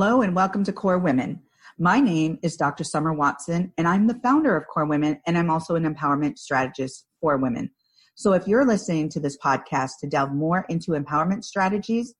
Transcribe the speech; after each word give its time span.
Hello 0.00 0.22
and 0.22 0.36
welcome 0.36 0.62
to 0.62 0.72
KORE 0.72 1.00
Women. 1.00 1.42
My 1.76 1.98
name 1.98 2.38
is 2.40 2.56
Dr. 2.56 2.84
Summer 2.84 3.12
Watson, 3.12 3.72
and 3.76 3.88
I'm 3.88 4.06
the 4.06 4.20
founder 4.22 4.56
of 4.56 4.68
KORE 4.68 4.86
Women, 4.86 5.20
and 5.26 5.36
I'm 5.36 5.50
also 5.50 5.74
an 5.74 5.92
empowerment 5.92 6.38
strategist 6.38 7.04
for 7.20 7.36
women. 7.36 7.72
So 8.14 8.32
if 8.32 8.46
you're 8.46 8.64
listening 8.64 9.08
to 9.08 9.18
this 9.18 9.36
podcast 9.36 9.98
to 9.98 10.06
delve 10.06 10.32
more 10.32 10.64
into 10.68 10.92
empowerment 10.92 11.42
strategies, 11.42 12.14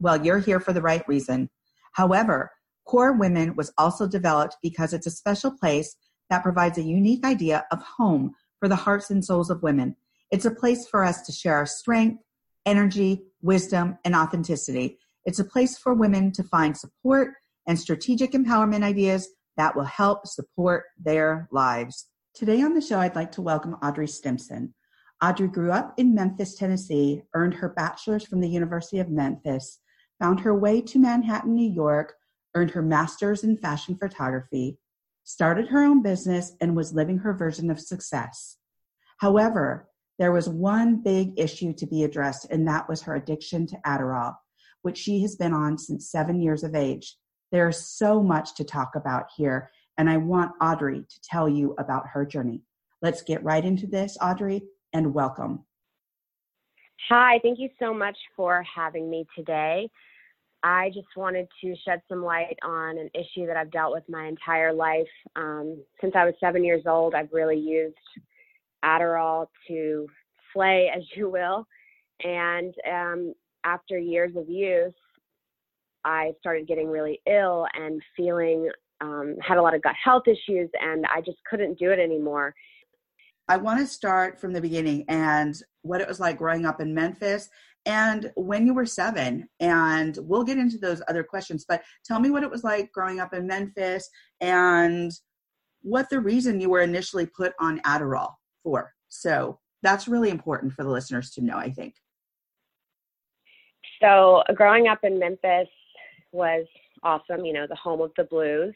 well, 0.00 0.24
you're 0.24 0.38
here 0.38 0.58
for 0.58 0.72
the 0.72 0.80
right 0.80 1.06
reason. 1.06 1.50
However, 1.92 2.50
KORE 2.86 3.12
Women 3.12 3.54
was 3.56 3.74
also 3.76 4.08
developed 4.08 4.56
because 4.62 4.94
it's 4.94 5.06
a 5.06 5.10
special 5.10 5.50
place 5.50 5.96
that 6.30 6.42
provides 6.42 6.78
a 6.78 6.82
unique 6.82 7.26
idea 7.26 7.66
of 7.70 7.82
home 7.82 8.32
for 8.58 8.68
the 8.68 8.76
hearts 8.76 9.10
and 9.10 9.22
souls 9.22 9.50
of 9.50 9.62
women. 9.62 9.96
It's 10.30 10.46
a 10.46 10.50
place 10.50 10.88
for 10.88 11.04
us 11.04 11.20
to 11.26 11.32
share 11.32 11.56
our 11.56 11.66
strength, 11.66 12.22
energy, 12.64 13.24
wisdom, 13.42 13.98
and 14.02 14.14
authenticity 14.14 14.98
it's 15.28 15.38
a 15.38 15.44
place 15.44 15.76
for 15.76 15.92
women 15.92 16.32
to 16.32 16.42
find 16.42 16.74
support 16.74 17.34
and 17.66 17.78
strategic 17.78 18.32
empowerment 18.32 18.82
ideas 18.82 19.28
that 19.58 19.76
will 19.76 19.84
help 19.84 20.26
support 20.26 20.84
their 20.98 21.46
lives. 21.52 22.06
Today 22.34 22.62
on 22.62 22.72
the 22.72 22.80
show, 22.80 22.98
I'd 22.98 23.14
like 23.14 23.32
to 23.32 23.42
welcome 23.42 23.76
Audrey 23.82 24.08
Stimpson. 24.08 24.72
Audrey 25.22 25.48
grew 25.48 25.70
up 25.70 25.92
in 25.98 26.14
Memphis, 26.14 26.54
Tennessee, 26.54 27.20
earned 27.34 27.52
her 27.52 27.68
bachelor's 27.68 28.24
from 28.24 28.40
the 28.40 28.48
University 28.48 29.00
of 29.00 29.10
Memphis, 29.10 29.80
found 30.18 30.40
her 30.40 30.54
way 30.54 30.80
to 30.80 30.98
Manhattan, 30.98 31.54
New 31.54 31.70
York, 31.70 32.14
earned 32.54 32.70
her 32.70 32.80
master's 32.80 33.44
in 33.44 33.58
fashion 33.58 33.98
photography, 33.98 34.78
started 35.24 35.68
her 35.68 35.84
own 35.84 36.00
business, 36.00 36.52
and 36.62 36.74
was 36.74 36.94
living 36.94 37.18
her 37.18 37.34
version 37.34 37.70
of 37.70 37.78
success. 37.78 38.56
However, 39.18 39.90
there 40.18 40.32
was 40.32 40.48
one 40.48 41.02
big 41.02 41.38
issue 41.38 41.74
to 41.74 41.86
be 41.86 42.02
addressed, 42.02 42.46
and 42.50 42.66
that 42.66 42.88
was 42.88 43.02
her 43.02 43.14
addiction 43.14 43.66
to 43.66 43.76
Adderall 43.84 44.36
which 44.88 44.96
she 44.96 45.20
has 45.20 45.36
been 45.36 45.52
on 45.52 45.76
since 45.76 46.10
seven 46.10 46.40
years 46.40 46.64
of 46.64 46.74
age. 46.74 47.14
There's 47.52 47.78
so 47.78 48.22
much 48.22 48.54
to 48.54 48.64
talk 48.64 48.92
about 48.96 49.26
here, 49.36 49.70
and 49.98 50.08
I 50.08 50.16
want 50.16 50.52
Audrey 50.62 51.00
to 51.00 51.20
tell 51.22 51.46
you 51.46 51.74
about 51.78 52.06
her 52.14 52.24
journey. 52.24 52.62
Let's 53.02 53.20
get 53.20 53.44
right 53.44 53.62
into 53.62 53.86
this, 53.86 54.16
Audrey, 54.22 54.62
and 54.94 55.12
welcome. 55.12 55.66
Hi, 57.10 57.38
thank 57.42 57.58
you 57.58 57.68
so 57.78 57.92
much 57.92 58.16
for 58.34 58.64
having 58.74 59.10
me 59.10 59.26
today. 59.36 59.90
I 60.62 60.88
just 60.94 61.08
wanted 61.18 61.48
to 61.62 61.74
shed 61.84 62.00
some 62.08 62.24
light 62.24 62.56
on 62.64 62.96
an 62.96 63.10
issue 63.12 63.46
that 63.46 63.58
I've 63.58 63.70
dealt 63.70 63.92
with 63.92 64.04
my 64.08 64.26
entire 64.26 64.72
life. 64.72 65.06
Um, 65.36 65.84
since 66.00 66.14
I 66.16 66.24
was 66.24 66.32
seven 66.40 66.64
years 66.64 66.84
old, 66.86 67.14
I've 67.14 67.30
really 67.30 67.58
used 67.58 67.94
Adderall 68.82 69.48
to 69.68 70.06
slay, 70.54 70.90
as 70.96 71.02
you 71.14 71.28
will. 71.28 71.66
And 72.24 72.72
um, 72.90 73.34
after 73.68 73.98
years 73.98 74.32
of 74.36 74.48
use, 74.48 74.94
I 76.04 76.32
started 76.40 76.66
getting 76.66 76.88
really 76.88 77.20
ill 77.28 77.66
and 77.74 78.00
feeling 78.16 78.70
um, 79.00 79.36
had 79.40 79.58
a 79.58 79.62
lot 79.62 79.74
of 79.74 79.82
gut 79.82 79.94
health 80.02 80.24
issues, 80.26 80.70
and 80.80 81.04
I 81.06 81.20
just 81.20 81.38
couldn't 81.48 81.78
do 81.78 81.90
it 81.90 81.98
anymore. 81.98 82.54
I 83.48 83.56
want 83.56 83.80
to 83.80 83.86
start 83.86 84.40
from 84.40 84.52
the 84.52 84.60
beginning 84.60 85.04
and 85.08 85.54
what 85.82 86.00
it 86.00 86.08
was 86.08 86.20
like 86.20 86.36
growing 86.36 86.66
up 86.66 86.80
in 86.80 86.94
Memphis 86.94 87.48
and 87.86 88.30
when 88.36 88.66
you 88.66 88.74
were 88.74 88.84
seven. 88.84 89.48
And 89.60 90.18
we'll 90.22 90.44
get 90.44 90.58
into 90.58 90.76
those 90.78 91.00
other 91.08 91.24
questions, 91.24 91.64
but 91.66 91.82
tell 92.04 92.20
me 92.20 92.30
what 92.30 92.42
it 92.42 92.50
was 92.50 92.64
like 92.64 92.92
growing 92.92 93.20
up 93.20 93.32
in 93.32 93.46
Memphis 93.46 94.08
and 94.40 95.10
what 95.80 96.10
the 96.10 96.20
reason 96.20 96.60
you 96.60 96.68
were 96.68 96.82
initially 96.82 97.24
put 97.24 97.54
on 97.58 97.80
Adderall 97.86 98.32
for. 98.62 98.92
So 99.08 99.58
that's 99.82 100.08
really 100.08 100.28
important 100.28 100.74
for 100.74 100.82
the 100.82 100.90
listeners 100.90 101.30
to 101.32 101.40
know, 101.40 101.56
I 101.56 101.70
think. 101.70 101.94
So 104.00 104.42
growing 104.54 104.88
up 104.88 105.00
in 105.02 105.18
Memphis 105.18 105.68
was 106.32 106.66
awesome, 107.02 107.44
you 107.44 107.52
know, 107.52 107.66
the 107.66 107.76
home 107.76 108.00
of 108.00 108.12
the 108.16 108.24
blues. 108.24 108.74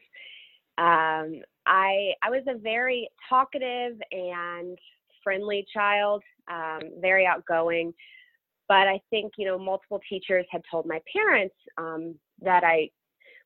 Um, 0.78 1.42
I 1.66 2.12
I 2.22 2.30
was 2.30 2.42
a 2.48 2.58
very 2.58 3.08
talkative 3.28 4.00
and 4.10 4.78
friendly 5.22 5.66
child, 5.72 6.22
um, 6.50 6.80
very 7.00 7.26
outgoing. 7.26 7.92
But 8.68 8.88
I 8.88 9.00
think 9.10 9.34
you 9.36 9.46
know 9.46 9.58
multiple 9.58 10.00
teachers 10.08 10.46
had 10.50 10.62
told 10.70 10.86
my 10.86 11.00
parents 11.14 11.54
um, 11.78 12.14
that 12.40 12.64
I 12.64 12.90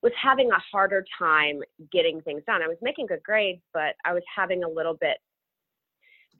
was 0.02 0.12
having 0.22 0.50
a 0.50 0.62
harder 0.70 1.04
time 1.18 1.62
getting 1.90 2.20
things 2.20 2.42
done. 2.46 2.62
I 2.62 2.68
was 2.68 2.76
making 2.80 3.06
good 3.06 3.22
grades, 3.24 3.62
but 3.74 3.96
I 4.04 4.12
was 4.12 4.22
having 4.34 4.62
a 4.62 4.68
little 4.68 4.94
bit 4.94 5.16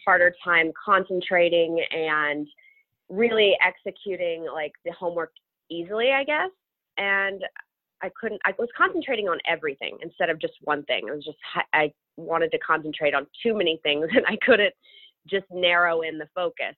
harder 0.05 0.33
time 0.45 0.73
concentrating 0.85 1.85
and 1.91 2.47
really 3.09 3.57
executing 3.65 4.47
like 4.53 4.73
the 4.85 4.93
homework 4.93 5.33
easily, 5.71 6.13
I 6.13 6.25
guess. 6.25 6.51
And 6.99 7.43
I 8.03 8.11
couldn't, 8.21 8.41
I 8.45 8.53
was 8.59 8.69
concentrating 8.77 9.29
on 9.29 9.39
everything 9.49 9.99
instead 10.03 10.31
of 10.31 10.41
just 10.41 10.55
one 10.63 10.83
thing. 10.85 11.07
It 11.09 11.15
was 11.15 11.25
just, 11.25 11.39
I 11.73 11.93
wanted 12.17 12.51
to 12.53 12.59
concentrate 12.59 13.15
on 13.15 13.27
too 13.43 13.57
many 13.57 13.81
things 13.83 14.07
and 14.15 14.25
I 14.27 14.37
couldn't 14.45 14.75
just 15.29 15.47
narrow 15.51 16.03
in 16.03 16.19
the 16.19 16.29
focus. 16.35 16.75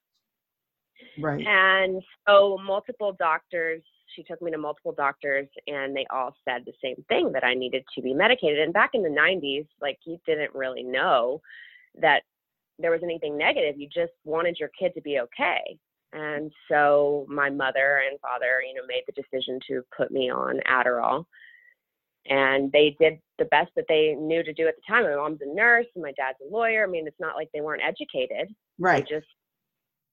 Right. 1.20 1.44
And 1.46 2.02
so 2.26 2.58
multiple 2.64 3.14
doctors, 3.18 3.82
she 4.14 4.22
took 4.22 4.42
me 4.42 4.50
to 4.50 4.58
multiple 4.58 4.92
doctors 4.92 5.48
and 5.66 5.94
they 5.94 6.06
all 6.10 6.34
said 6.44 6.64
the 6.64 6.72
same 6.82 7.04
thing 7.08 7.32
that 7.32 7.44
I 7.44 7.54
needed 7.54 7.84
to 7.94 8.02
be 8.02 8.14
medicated. 8.14 8.58
And 8.58 8.72
back 8.72 8.90
in 8.94 9.02
the 9.02 9.08
90s, 9.08 9.66
like 9.80 9.98
you 10.04 10.18
didn't 10.26 10.54
really 10.54 10.82
know 10.82 11.40
that 12.00 12.22
there 12.78 12.90
was 12.90 13.00
anything 13.02 13.36
negative. 13.36 13.78
You 13.78 13.88
just 13.88 14.12
wanted 14.24 14.56
your 14.58 14.70
kid 14.78 14.92
to 14.94 15.00
be 15.00 15.20
okay. 15.20 15.78
And 16.12 16.50
so 16.70 17.26
my 17.28 17.50
mother 17.50 18.02
and 18.08 18.18
father, 18.20 18.62
you 18.66 18.74
know, 18.74 18.86
made 18.86 19.02
the 19.06 19.12
decision 19.12 19.58
to 19.68 19.82
put 19.96 20.10
me 20.10 20.30
on 20.30 20.60
Adderall. 20.66 21.24
And 22.26 22.70
they 22.72 22.96
did 23.00 23.18
the 23.38 23.46
best 23.46 23.70
that 23.76 23.86
they 23.88 24.14
knew 24.18 24.42
to 24.42 24.52
do 24.52 24.66
at 24.66 24.74
the 24.76 24.82
time. 24.86 25.04
My 25.04 25.16
mom's 25.16 25.40
a 25.42 25.54
nurse 25.54 25.86
and 25.94 26.02
my 26.02 26.12
dad's 26.12 26.38
a 26.46 26.52
lawyer. 26.52 26.84
I 26.84 26.90
mean, 26.90 27.06
it's 27.06 27.20
not 27.20 27.36
like 27.36 27.48
they 27.52 27.60
weren't 27.60 27.82
educated. 27.82 28.54
Right. 28.78 29.06
They 29.08 29.16
just 29.16 29.26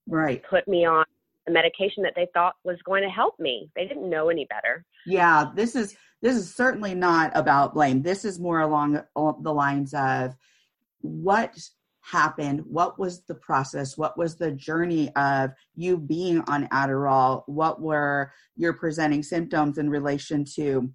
right. 0.08 0.42
put 0.50 0.68
me 0.68 0.86
on 0.86 1.06
a 1.48 1.52
medication 1.52 2.04
that 2.04 2.14
they 2.16 2.28
thought 2.34 2.56
was 2.64 2.78
going 2.86 3.04
to 3.04 3.10
help 3.10 3.40
me. 3.40 3.70
They 3.76 3.86
didn't 3.86 4.10
know 4.10 4.30
any 4.30 4.46
better. 4.46 4.86
Yeah, 5.06 5.52
this 5.56 5.76
is 5.76 5.96
this 6.22 6.36
is 6.36 6.54
certainly 6.54 6.96
not 6.96 7.32
about 7.36 7.74
blame. 7.74 8.02
This 8.02 8.26
is 8.26 8.40
more 8.40 8.62
along 8.62 8.98
uh, 8.98 9.34
the 9.42 9.54
lines 9.54 9.94
of 9.94 10.36
what 11.02 11.56
happened? 12.12 12.62
What 12.66 13.00
was 13.00 13.22
the 13.24 13.36
process? 13.36 13.98
What 13.98 14.18
was 14.18 14.36
the 14.36 14.52
journey 14.52 15.14
of 15.16 15.52
you 15.76 15.98
being 15.98 16.42
on 16.48 16.68
Adderall? 16.68 17.44
What 17.48 17.82
were 17.82 18.32
your 18.56 18.74
presenting 18.74 19.24
symptoms 19.24 19.78
in 19.78 19.90
relation 19.90 20.46
to 20.56 20.92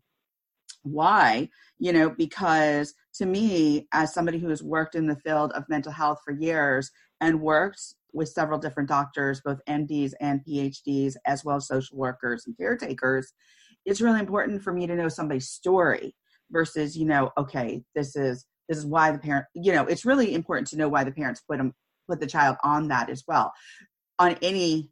why? 0.83 1.49
You 1.79 1.93
know, 1.93 2.11
because 2.11 2.95
to 3.15 3.27
me, 3.27 3.89
as 3.93 4.15
somebody 4.15 4.39
who 4.39 4.49
has 4.51 4.63
worked 4.63 4.95
in 4.95 5.07
the 5.07 5.17
field 5.17 5.53
of 5.53 5.69
mental 5.69 5.93
health 5.93 6.21
for 6.25 6.33
years 6.33 6.91
and 7.21 7.41
worked 7.41 7.83
with 8.13 8.29
several 8.29 8.59
different 8.59 8.89
doctors, 8.89 9.41
both 9.45 9.61
MDs 9.69 10.13
and 10.21 10.41
PhDs, 10.49 11.15
as 11.27 11.45
well 11.45 11.57
as 11.57 11.67
social 11.67 11.97
workers 11.97 12.45
and 12.47 12.57
caretakers, 12.57 13.33
it's 13.85 14.01
really 14.01 14.21
important 14.21 14.63
for 14.63 14.73
me 14.73 14.87
to 14.87 14.95
know 14.95 15.09
somebody's 15.09 15.49
story 15.49 16.15
versus, 16.51 16.97
you 16.97 17.05
know, 17.05 17.31
okay, 17.37 17.83
this 17.95 18.15
is 18.15 18.47
this 18.71 18.79
is 18.79 18.87
why 18.87 19.13
the 19.13 19.19
parent 19.19 19.45
you 19.55 19.73
know 19.73 19.85
it's 19.85 20.07
really 20.07 20.35
important 20.35 20.67
to 20.69 20.79
know 20.79 20.89
why 20.89 21.05
the 21.05 21.13
parents 21.13 21.43
put 21.47 21.59
them 21.59 21.75
put 22.09 22.21
the 22.21 22.27
child 22.27 22.57
on 22.65 22.89
that 22.89 23.11
as 23.11 23.23
well 23.29 23.53
on 24.19 24.37
any 24.41 24.91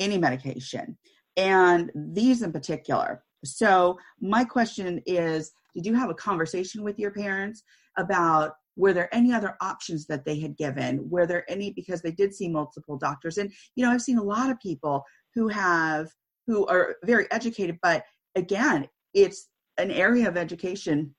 any 0.00 0.18
medication 0.18 0.98
and 1.36 1.90
these 1.94 2.42
in 2.42 2.52
particular. 2.52 3.22
So 3.44 3.98
my 4.20 4.44
question 4.44 5.00
is 5.06 5.52
did 5.74 5.86
you 5.86 5.94
have 5.94 6.10
a 6.10 6.14
conversation 6.14 6.82
with 6.82 6.98
your 6.98 7.12
parents 7.12 7.62
about 7.96 8.52
were 8.76 8.92
there 8.92 9.14
any 9.14 9.32
other 9.32 9.56
options 9.60 10.06
that 10.06 10.24
they 10.24 10.38
had 10.38 10.56
given? 10.56 11.08
Were 11.08 11.26
there 11.26 11.50
any 11.50 11.72
because 11.72 12.02
they 12.02 12.12
did 12.12 12.34
see 12.34 12.48
multiple 12.48 12.96
doctors 12.96 13.38
and 13.38 13.52
you 13.76 13.84
know 13.84 13.90
i've 13.90 14.02
seen 14.02 14.18
a 14.18 14.22
lot 14.22 14.50
of 14.50 14.60
people 14.60 15.04
who 15.34 15.48
have 15.48 16.08
who 16.46 16.66
are 16.66 16.96
very 17.04 17.30
educated 17.30 17.78
but 17.82 18.04
again 18.34 18.88
it's 19.14 19.48
an 19.78 19.90
area 19.90 20.28
of 20.28 20.36
education 20.36 21.14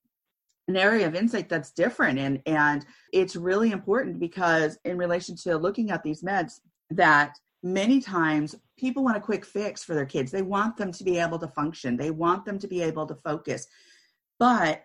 an 0.71 0.81
area 0.81 1.07
of 1.07 1.15
insight 1.15 1.49
that's 1.49 1.71
different. 1.71 2.19
And 2.19 2.41
and 2.45 2.85
it's 3.13 3.35
really 3.35 3.71
important 3.71 4.19
because 4.19 4.77
in 4.85 4.97
relation 4.97 5.35
to 5.43 5.57
looking 5.57 5.91
at 5.91 6.03
these 6.03 6.23
meds 6.23 6.59
that 6.89 7.35
many 7.63 8.01
times 8.01 8.55
people 8.77 9.03
want 9.03 9.17
a 9.17 9.21
quick 9.21 9.45
fix 9.45 9.83
for 9.83 9.93
their 9.93 10.05
kids. 10.05 10.31
They 10.31 10.41
want 10.41 10.77
them 10.77 10.91
to 10.91 11.03
be 11.03 11.19
able 11.19 11.39
to 11.39 11.47
function. 11.47 11.95
They 11.95 12.11
want 12.11 12.45
them 12.45 12.57
to 12.59 12.67
be 12.67 12.81
able 12.81 13.05
to 13.07 13.15
focus. 13.15 13.67
But 14.39 14.83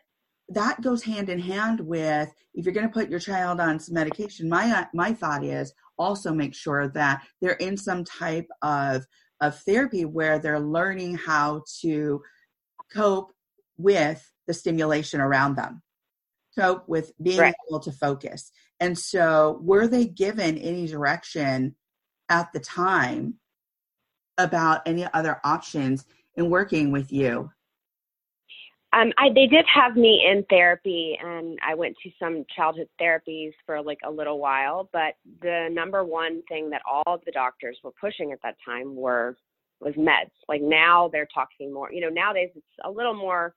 that 0.49 0.81
goes 0.81 1.03
hand 1.03 1.29
in 1.29 1.39
hand 1.39 1.81
with 1.81 2.33
if 2.55 2.65
you're 2.65 2.75
going 2.75 2.87
to 2.87 2.93
put 2.93 3.11
your 3.11 3.19
child 3.19 3.61
on 3.61 3.81
some 3.81 3.95
medication 3.95 4.49
my 4.49 4.87
my 4.95 5.13
thought 5.13 5.45
is 5.45 5.73
also 5.99 6.33
make 6.33 6.55
sure 6.55 6.89
that 6.89 7.23
they're 7.41 7.55
in 7.55 7.77
some 7.77 8.05
type 8.05 8.47
of 8.63 9.05
of 9.41 9.59
therapy 9.63 10.05
where 10.05 10.39
they're 10.39 10.61
learning 10.61 11.17
how 11.17 11.63
to 11.81 12.23
cope 12.93 13.33
with 13.77 14.25
the 14.47 14.55
stimulation 14.55 15.21
around 15.21 15.57
them. 15.57 15.83
So, 16.51 16.83
with 16.87 17.13
being 17.23 17.41
right. 17.41 17.55
able 17.69 17.81
to 17.81 17.93
focus. 17.93 18.51
And 18.81 18.99
so, 18.99 19.59
were 19.63 19.87
they 19.87 20.07
given 20.07 20.57
any 20.59 20.87
direction 20.87 21.75
at 22.29 22.53
the 22.53 22.61
time 22.61 23.35
about 24.39 24.83
any 24.87 25.07
other 25.13 25.41
options 25.45 26.05
in 26.35 26.51
working 26.51 26.93
with 26.93 27.13
you? 27.13 27.51
Um, 28.93 29.13
I, 29.19 29.29
they 29.35 29.47
did 29.47 29.67
have 29.73 29.97
me 29.97 30.25
in 30.27 30.45
therapy, 30.49 31.19
and 31.23 31.59
I 31.67 31.75
went 31.75 31.97
to 32.03 32.11
some 32.19 32.47
childhood 32.55 32.89
therapies 33.01 33.53
for 33.67 33.83
like 33.83 33.99
a 34.05 34.11
little 34.11 34.39
while. 34.39 34.89
But 34.93 35.15
the 35.43 35.69
number 35.71 36.03
one 36.05 36.43
thing 36.49 36.71
that 36.71 36.81
all 36.91 37.03
of 37.07 37.21
the 37.27 37.33
doctors 37.33 37.79
were 37.85 37.93
pushing 38.01 38.33
at 38.33 38.39
that 38.43 38.57
time 38.65 38.97
were 38.97 39.37
was 39.81 39.95
meds. 39.95 40.31
Like 40.49 40.63
now 40.63 41.11
they're 41.13 41.29
talking 41.35 41.75
more. 41.75 41.93
You 41.93 42.01
know, 42.01 42.09
nowadays 42.09 42.51
it's 42.55 42.65
a 42.85 42.91
little 42.91 43.15
more. 43.15 43.55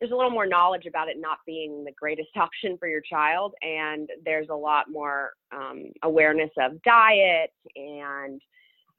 There's 0.00 0.12
a 0.12 0.16
little 0.16 0.30
more 0.30 0.46
knowledge 0.46 0.86
about 0.86 1.08
it 1.08 1.16
not 1.18 1.38
being 1.46 1.84
the 1.84 1.92
greatest 1.92 2.30
option 2.36 2.76
for 2.78 2.88
your 2.88 3.00
child, 3.00 3.54
and 3.62 4.08
there's 4.24 4.48
a 4.50 4.54
lot 4.54 4.90
more 4.90 5.32
um, 5.52 5.84
awareness 6.02 6.50
of 6.58 6.82
diet 6.82 7.50
and 7.76 8.40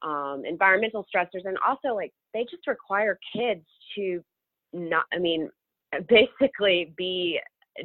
um, 0.02 0.42
environmental 0.46 1.06
stressors, 1.14 1.44
and 1.44 1.56
also 1.66 1.94
like 1.94 2.12
they 2.34 2.44
just 2.50 2.66
require 2.66 3.18
kids 3.34 3.64
to 3.96 4.22
not. 4.72 5.04
I 5.12 5.18
mean, 5.18 5.50
basically 6.08 6.92
be 6.96 7.40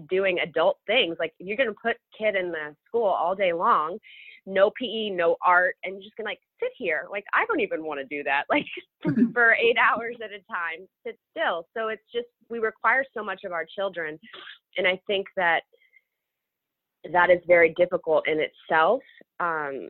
doing 0.10 0.40
adult 0.40 0.78
things. 0.88 1.18
Like 1.20 1.34
you're 1.40 1.58
going 1.58 1.70
to 1.70 1.76
put 1.82 1.98
kid 2.18 2.36
in 2.36 2.52
the 2.52 2.76
school 2.88 3.06
all 3.06 3.36
day 3.36 3.54
long, 3.54 3.98
no 4.46 4.72
PE, 4.80 5.10
no 5.10 5.36
art, 5.46 5.76
and 5.84 5.96
you're 5.96 6.04
just 6.04 6.16
going 6.16 6.26
to 6.26 6.32
like 6.32 6.40
sit 6.62 6.72
here. 6.78 7.08
Like 7.10 7.24
I 7.34 7.46
don't 7.46 7.60
even 7.60 7.84
want 7.84 8.00
to 8.00 8.06
do 8.06 8.24
that. 8.24 8.44
Like 8.52 8.66
for 9.34 9.54
eight 9.54 9.78
hours 9.78 10.18
at 10.24 10.32
a 10.32 10.44
time, 10.52 10.88
sit 11.06 11.18
still. 11.32 11.68
So 11.76 11.88
it's 11.88 12.04
just 12.14 12.28
we 12.50 12.60
require 12.60 13.06
so 13.16 13.24
much 13.24 13.42
of 13.46 13.52
our 13.52 13.66
children, 13.66 14.20
and 14.78 14.88
I 14.88 15.00
think 15.08 15.28
that 15.38 15.62
that 17.12 17.30
is 17.30 17.40
very 17.48 17.74
difficult 17.78 18.28
in 18.28 18.40
itself. 18.40 19.02
Um, 19.40 19.90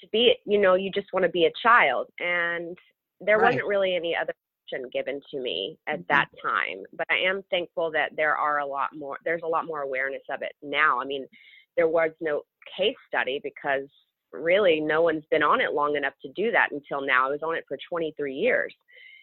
to 0.00 0.08
be, 0.12 0.34
you 0.46 0.58
know, 0.58 0.74
you 0.74 0.90
just 0.90 1.08
want 1.12 1.24
to 1.24 1.30
be 1.30 1.46
a 1.46 1.52
child, 1.62 2.06
and 2.18 2.76
there 3.20 3.38
right. 3.38 3.52
wasn't 3.52 3.66
really 3.66 3.94
any 3.94 4.16
other 4.16 4.32
option 4.68 4.88
given 4.92 5.20
to 5.30 5.40
me 5.40 5.78
at 5.86 5.96
mm-hmm. 5.96 6.02
that 6.08 6.28
time. 6.42 6.84
But 6.96 7.06
I 7.10 7.28
am 7.28 7.42
thankful 7.50 7.90
that 7.92 8.12
there 8.16 8.36
are 8.36 8.58
a 8.58 8.66
lot 8.66 8.90
more, 8.96 9.18
there's 9.24 9.42
a 9.44 9.48
lot 9.48 9.66
more 9.66 9.82
awareness 9.82 10.22
of 10.30 10.42
it 10.42 10.52
now. 10.62 11.00
I 11.00 11.04
mean, 11.04 11.26
there 11.76 11.88
was 11.88 12.10
no 12.20 12.42
case 12.76 12.96
study 13.06 13.40
because 13.42 13.88
really 14.32 14.80
no 14.80 15.02
one's 15.02 15.24
been 15.30 15.42
on 15.42 15.60
it 15.60 15.72
long 15.72 15.96
enough 15.96 16.14
to 16.22 16.32
do 16.32 16.50
that 16.52 16.68
until 16.72 17.04
now. 17.04 17.28
I 17.28 17.30
was 17.30 17.40
on 17.42 17.56
it 17.56 17.64
for 17.68 17.78
23 17.88 18.34
years. 18.34 18.74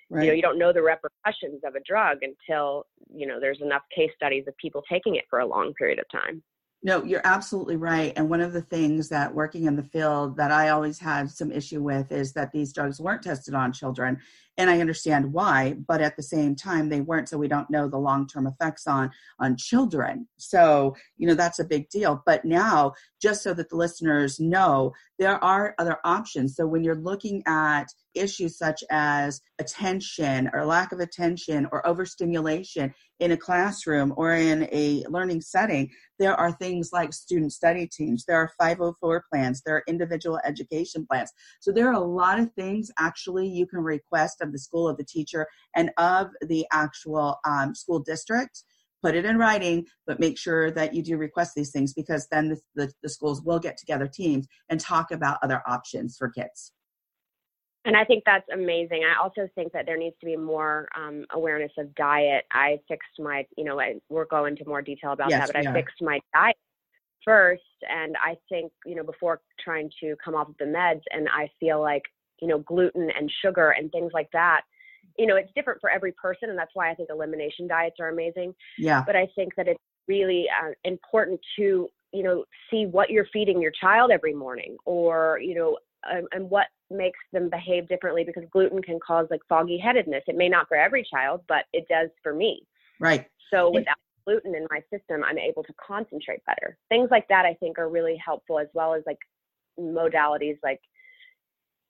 Right. 0.10 0.24
You 0.24 0.30
know, 0.30 0.36
you 0.36 0.42
don't 0.42 0.60
know 0.60 0.72
the 0.72 0.84
repercussions 0.84 1.62
of 1.66 1.76
a 1.76 1.80
drug 1.80 2.20
until, 2.22 2.86
you 3.14 3.26
know, 3.26 3.40
there's 3.40 3.62
enough 3.62 3.82
case 3.96 4.12
studies 4.16 4.46
of 4.48 4.56
people 4.58 4.84
taking 4.90 5.16
it 5.16 5.26
for 5.30 5.40
a 5.40 5.46
long 5.46 5.74
period 5.74 6.00
of 6.00 6.06
time. 6.12 6.44
No, 6.86 7.04
you're 7.04 7.22
absolutely 7.24 7.78
right. 7.78 8.14
And 8.16 8.30
one 8.30 8.42
of 8.42 8.54
the 8.54 8.62
things 8.62 9.10
that 9.10 9.34
working 9.34 9.66
in 9.66 9.76
the 9.76 9.82
field 9.82 10.38
that 10.38 10.52
I 10.52 10.70
always 10.70 11.00
had 11.00 11.32
some 11.32 11.52
issue 11.52 11.82
with 11.82 12.12
is 12.12 12.32
that 12.34 12.52
these 12.52 12.72
drugs 12.72 13.02
weren't 13.02 13.24
tested 13.24 13.56
on 13.56 13.74
children 13.74 14.20
and 14.58 14.70
i 14.70 14.80
understand 14.80 15.32
why 15.34 15.76
but 15.88 16.02
at 16.02 16.16
the 16.16 16.24
same 16.24 16.56
time 16.56 16.90
they 16.90 17.02
weren't 17.02 17.30
so 17.30 17.38
we 17.38 17.48
don't 17.48 17.70
know 17.70 17.88
the 17.88 17.98
long 17.98 18.28
term 18.28 18.48
effects 18.48 18.88
on 18.88 19.12
on 19.40 19.56
children 19.58 20.28
so 20.38 20.96
you 21.18 21.28
know 21.28 21.34
that's 21.34 21.60
a 21.60 21.66
big 21.66 21.90
deal 21.90 22.22
but 22.26 22.46
now 22.46 22.94
just 23.22 23.44
so 23.44 23.54
that 23.54 23.70
the 23.70 23.76
listeners 23.76 24.40
know 24.40 24.94
there 25.20 25.44
are 25.44 25.76
other 25.78 25.98
options 26.04 26.56
so 26.56 26.66
when 26.66 26.84
you're 26.84 26.96
looking 26.96 27.42
at 27.48 27.86
issues 28.14 28.58
such 28.58 28.84
as 28.92 29.42
attention 29.60 30.50
or 30.54 30.66
lack 30.66 30.92
of 30.92 31.00
attention 31.00 31.68
or 31.72 31.86
overstimulation 31.88 32.94
in 33.20 33.32
a 33.32 33.38
classroom 33.38 34.14
or 34.18 34.34
in 34.34 34.68
a 34.72 35.04
learning 35.10 35.42
setting 35.42 35.90
there 36.20 36.36
are 36.36 36.52
things 36.52 36.90
like 36.94 37.14
student 37.14 37.52
study 37.52 37.88
teams 37.88 38.26
there 38.26 38.38
are 38.38 38.52
504 38.60 39.26
plans 39.32 39.62
there 39.66 39.76
are 39.76 39.84
individual 39.88 40.40
education 40.46 41.06
plans 41.10 41.32
so 41.60 41.72
there 41.72 41.88
are 41.88 41.94
a 41.94 42.00
lot 42.00 42.40
of 42.40 42.52
things 42.54 42.92
actually 43.00 43.48
you 43.48 43.66
can 43.66 43.80
request 43.80 44.42
of 44.42 44.52
the 44.52 44.60
school, 44.60 44.88
of 44.88 44.98
the 44.98 45.04
teacher, 45.04 45.48
and 45.76 45.92
of 45.98 46.28
the 46.48 46.66
actual 46.72 47.38
um, 47.46 47.74
school 47.76 48.00
district. 48.00 48.64
Put 49.06 49.16
it 49.16 49.26
in 49.26 49.38
writing, 49.38 49.86
but 50.08 50.20
make 50.20 50.38
sure 50.38 50.72
that 50.72 50.96
you 50.96 51.04
do 51.04 51.18
request 51.18 51.54
these 51.56 51.72
things 51.72 51.94
because 51.94 52.28
then 52.32 52.50
the, 52.50 52.60
the, 52.74 52.94
the 53.04 53.10
schools 53.10 53.44
will 53.44 53.60
get 53.60 53.78
together 53.78 54.08
teams 54.08 54.48
and 54.70 54.80
talk 54.80 55.12
about 55.12 55.38
other 55.44 55.62
options 55.68 56.18
for 56.18 56.30
kids. 56.30 56.72
And 57.86 57.96
I 57.96 58.04
think 58.04 58.24
that's 58.26 58.48
amazing. 58.52 59.04
I 59.04 59.22
also 59.22 59.48
think 59.54 59.74
that 59.74 59.86
there 59.86 59.98
needs 59.98 60.16
to 60.22 60.26
be 60.26 60.36
more 60.36 60.88
um, 60.98 61.26
awareness 61.32 61.72
of 61.78 61.94
diet. 61.94 62.46
I 62.52 62.80
fixed 62.88 63.20
my, 63.20 63.46
you 63.56 63.64
know, 63.64 63.80
I, 63.80 63.96
we'll 64.10 64.26
go 64.26 64.46
into 64.46 64.66
more 64.66 64.82
detail 64.82 65.12
about 65.12 65.30
yes, 65.30 65.48
that, 65.48 65.54
but 65.54 65.68
I 65.68 65.70
are. 65.70 65.74
fixed 65.76 66.02
my 66.02 66.20
diet 66.34 66.58
first. 67.24 67.62
And 67.88 68.16
I 68.18 68.38
think, 68.50 68.72
you 68.88 68.96
know, 68.96 69.04
before 69.04 69.42
trying 69.64 69.92
to 70.02 70.16
come 70.24 70.34
off 70.34 70.50
of 70.50 70.56
the 70.58 70.66
meds, 70.66 71.02
and 71.12 71.30
I 71.30 71.48
feel 71.60 71.80
like 71.80 72.04
you 72.42 72.48
know, 72.48 72.60
gluten 72.60 73.10
and 73.18 73.32
sugar 73.44 73.72
and 73.72 73.92
things 73.92 74.12
like 74.14 74.30
that. 74.34 74.62
You 75.18 75.28
know, 75.28 75.36
it's 75.36 75.52
different 75.56 75.82
for 75.82 75.90
every 75.90 76.12
person, 76.12 76.50
and 76.50 76.58
that's 76.58 76.72
why 76.74 76.92
I 76.92 76.96
think 76.96 77.10
elimination 77.10 77.68
diets 77.68 77.98
are 78.00 78.10
amazing. 78.10 78.54
Yeah. 78.78 79.04
But 79.06 79.16
I 79.16 79.28
think 79.36 79.56
that 79.56 79.68
it's 79.68 79.80
really 80.08 80.46
uh, 80.50 80.72
important 80.84 81.40
to, 81.58 81.88
you 82.14 82.24
know, 82.24 82.46
see 82.70 82.86
what 82.86 83.10
you're 83.10 83.28
feeding 83.32 83.62
your 83.62 83.72
child 83.72 84.12
every 84.12 84.34
morning, 84.34 84.78
or 84.86 85.40
you 85.42 85.56
know, 85.56 85.78
um, 86.12 86.28
and 86.32 86.50
what 86.50 86.68
makes 86.92 87.20
them 87.34 87.50
behave 87.50 87.88
differently 87.88 88.24
because 88.24 88.44
gluten 88.52 88.82
can 88.82 89.00
cause 89.06 89.28
like 89.32 89.42
foggy 89.50 89.78
headedness. 89.78 90.24
It 90.28 90.36
may 90.36 90.50
not 90.50 90.68
for 90.68 90.78
every 90.78 91.06
child, 91.12 91.42
but 91.48 91.66
it 91.74 91.88
does 91.90 92.10
for 92.22 92.34
me. 92.34 92.62
Right. 93.00 93.26
So 93.52 93.72
without 93.72 93.98
gluten 94.26 94.56
in 94.56 94.68
my 94.70 94.82
system, 94.92 95.24
I'm 95.24 95.38
able 95.38 95.64
to 95.64 95.74
concentrate 95.74 96.44
better. 96.46 96.78
Things 96.90 97.10
like 97.12 97.28
that 97.30 97.46
I 97.46 97.54
think 97.56 97.80
are 97.80 97.90
really 97.90 98.20
helpful 98.24 98.60
as 98.60 98.68
well 98.74 98.94
as 98.94 99.04
like 99.06 99.20
modalities 99.80 100.58
like 100.64 100.82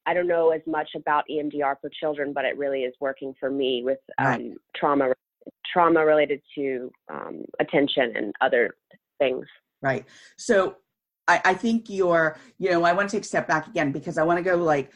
I 0.05 0.13
don't 0.13 0.27
know 0.27 0.51
as 0.51 0.61
much 0.67 0.89
about 0.95 1.23
EMDR 1.29 1.75
for 1.81 1.89
children, 1.99 2.33
but 2.33 2.45
it 2.45 2.57
really 2.57 2.81
is 2.81 2.93
working 2.99 3.33
for 3.39 3.49
me 3.49 3.81
with 3.83 3.99
um, 4.17 4.25
right. 4.25 4.51
trauma 4.75 5.13
trauma 5.71 6.05
related 6.05 6.41
to 6.55 6.91
um, 7.11 7.43
attention 7.59 8.13
and 8.15 8.33
other 8.41 8.75
things. 9.19 9.45
Right. 9.81 10.05
So 10.37 10.77
I, 11.27 11.41
I 11.45 11.53
think 11.53 11.89
you're, 11.89 12.37
you 12.57 12.71
know, 12.71 12.83
I 12.83 12.93
want 12.93 13.09
to 13.09 13.15
take 13.15 13.23
a 13.23 13.27
step 13.27 13.47
back 13.47 13.67
again 13.67 13.91
because 13.91 14.17
I 14.17 14.23
want 14.23 14.37
to 14.37 14.43
go 14.43 14.55
like 14.55 14.91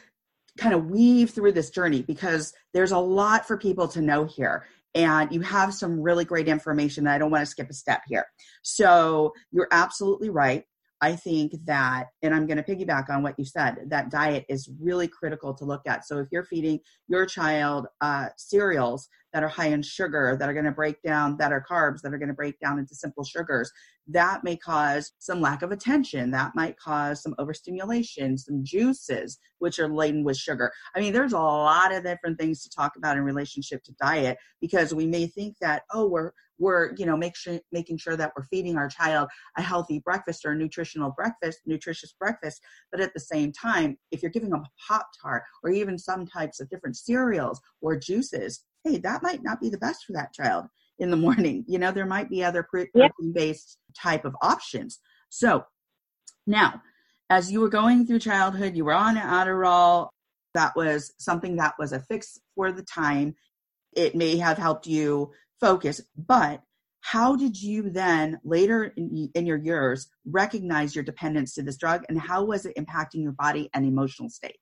kind 0.57 0.73
of 0.73 0.85
weave 0.87 1.31
through 1.31 1.51
this 1.51 1.69
journey 1.69 2.01
because 2.01 2.53
there's 2.73 2.91
a 2.91 2.97
lot 2.97 3.47
for 3.47 3.57
people 3.57 3.87
to 3.89 4.01
know 4.01 4.25
here 4.25 4.65
and 4.95 5.31
you 5.31 5.41
have 5.41 5.73
some 5.73 5.99
really 5.99 6.25
great 6.25 6.47
information. 6.47 7.07
I 7.07 7.17
don't 7.17 7.31
want 7.31 7.43
to 7.43 7.49
skip 7.49 7.69
a 7.69 7.73
step 7.73 8.01
here. 8.07 8.25
So 8.63 9.33
you're 9.51 9.67
absolutely 9.71 10.29
right. 10.29 10.65
I 11.01 11.15
think 11.15 11.53
that, 11.65 12.07
and 12.21 12.33
I'm 12.33 12.45
going 12.45 12.61
to 12.61 12.63
piggyback 12.63 13.09
on 13.09 13.23
what 13.23 13.35
you 13.37 13.45
said, 13.45 13.77
that 13.87 14.11
diet 14.11 14.45
is 14.49 14.69
really 14.81 15.07
critical 15.07 15.53
to 15.53 15.65
look 15.65 15.81
at. 15.87 16.05
So 16.05 16.19
if 16.19 16.27
you're 16.31 16.43
feeding 16.43 16.79
your 17.07 17.25
child 17.25 17.87
uh, 18.01 18.27
cereals 18.37 19.07
that 19.31 19.43
are 19.43 19.47
high 19.47 19.67
in 19.67 19.81
sugar, 19.81 20.35
that 20.37 20.49
are 20.49 20.53
going 20.53 20.65
to 20.65 20.71
break 20.71 21.01
down, 21.01 21.37
that 21.37 21.53
are 21.53 21.63
carbs, 21.69 22.01
that 22.01 22.13
are 22.13 22.17
going 22.17 22.29
to 22.29 22.33
break 22.33 22.59
down 22.59 22.79
into 22.79 22.95
simple 22.95 23.23
sugars, 23.23 23.71
that 24.07 24.43
may 24.43 24.57
cause 24.57 25.13
some 25.19 25.39
lack 25.39 25.61
of 25.61 25.71
attention. 25.71 26.31
That 26.31 26.55
might 26.55 26.77
cause 26.77 27.21
some 27.21 27.35
overstimulation, 27.37 28.37
some 28.37 28.63
juices, 28.63 29.37
which 29.59 29.79
are 29.79 29.87
laden 29.87 30.23
with 30.23 30.35
sugar. 30.35 30.71
I 30.95 30.99
mean, 30.99 31.13
there's 31.13 31.33
a 31.33 31.39
lot 31.39 31.93
of 31.93 32.03
different 32.03 32.39
things 32.39 32.63
to 32.63 32.69
talk 32.69 32.93
about 32.97 33.17
in 33.17 33.23
relationship 33.23 33.83
to 33.83 33.93
diet 34.01 34.37
because 34.59 34.93
we 34.93 35.05
may 35.05 35.27
think 35.27 35.55
that, 35.61 35.83
oh, 35.93 36.07
we're, 36.07 36.31
we're 36.59 36.93
you 36.97 37.05
know 37.05 37.17
make 37.17 37.35
sure 37.35 37.59
making 37.71 37.97
sure 37.97 38.15
that 38.15 38.31
we're 38.35 38.43
feeding 38.43 38.77
our 38.77 38.87
child 38.87 39.29
a 39.57 39.61
healthy 39.61 39.99
breakfast 39.99 40.45
or 40.45 40.51
a 40.51 40.55
nutritional 40.55 41.11
breakfast 41.11 41.59
nutritious 41.65 42.13
breakfast. 42.19 42.61
But 42.91 43.01
at 43.01 43.13
the 43.13 43.19
same 43.19 43.51
time 43.51 43.97
if 44.11 44.21
you're 44.21 44.31
giving 44.31 44.49
them 44.49 44.61
a 44.61 44.87
pop 44.87 45.07
tart 45.21 45.43
or 45.63 45.69
even 45.71 45.97
some 45.97 46.25
types 46.25 46.59
of 46.59 46.69
different 46.69 46.97
cereals 46.97 47.59
or 47.81 47.97
juices 47.97 48.63
hey 48.83 48.97
that 48.97 49.23
might 49.23 49.43
not 49.43 49.59
be 49.59 49.69
the 49.69 49.77
best 49.77 50.05
for 50.05 50.13
that 50.13 50.33
child 50.33 50.65
in 50.99 51.09
the 51.09 51.17
morning. 51.27 51.65
You 51.67 51.79
know 51.79 51.91
there 51.91 52.05
might 52.05 52.29
be 52.29 52.43
other 52.43 52.63
protein 52.63 53.33
based 53.33 53.77
type 53.99 54.25
of 54.25 54.35
options. 54.41 54.99
So 55.29 55.65
now 56.45 56.81
as 57.29 57.51
you 57.51 57.59
were 57.61 57.69
going 57.69 58.05
through 58.05 58.19
childhood 58.19 58.75
you 58.75 58.85
were 58.85 58.93
on 58.93 59.15
adderall 59.15 60.09
that 60.53 60.75
was 60.75 61.13
something 61.17 61.55
that 61.57 61.75
was 61.77 61.91
a 61.91 61.99
fix 61.99 62.39
for 62.55 62.71
the 62.71 62.83
time. 62.83 63.35
It 63.93 64.15
may 64.15 64.37
have 64.37 64.57
helped 64.57 64.87
you 64.87 65.31
focus. 65.59 66.01
But 66.17 66.61
how 67.01 67.35
did 67.35 67.61
you 67.61 67.89
then 67.89 68.39
later 68.43 68.93
in, 68.97 69.29
in, 69.33 69.45
your 69.45 69.57
years 69.57 70.09
recognize 70.25 70.95
your 70.95 71.03
dependence 71.03 71.53
to 71.55 71.63
this 71.63 71.77
drug 71.77 72.03
and 72.09 72.19
how 72.19 72.43
was 72.43 72.65
it 72.65 72.75
impacting 72.75 73.23
your 73.23 73.31
body 73.33 73.69
and 73.73 73.85
emotional 73.85 74.29
state? 74.29 74.59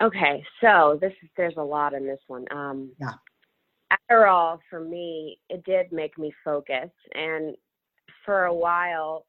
Okay, 0.00 0.42
so 0.60 0.98
this 1.00 1.12
is 1.22 1.28
there's 1.36 1.56
a 1.56 1.62
lot 1.62 1.92
in 1.92 2.06
this 2.06 2.20
one. 2.28 2.44
Um, 2.52 2.92
yeah. 3.00 3.14
Adderall 4.10 4.58
for 4.70 4.80
me, 4.80 5.38
it 5.48 5.64
did 5.64 5.90
make 5.90 6.16
me 6.18 6.32
focus, 6.44 6.90
and 7.14 7.56
for 8.24 8.44
a 8.44 8.54
while, 8.54 9.24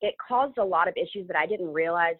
it 0.00 0.14
caused 0.26 0.58
a 0.58 0.64
lot 0.64 0.88
of 0.88 0.94
issues 0.96 1.28
that 1.28 1.36
I 1.36 1.46
didn't 1.46 1.72
realize 1.72 2.16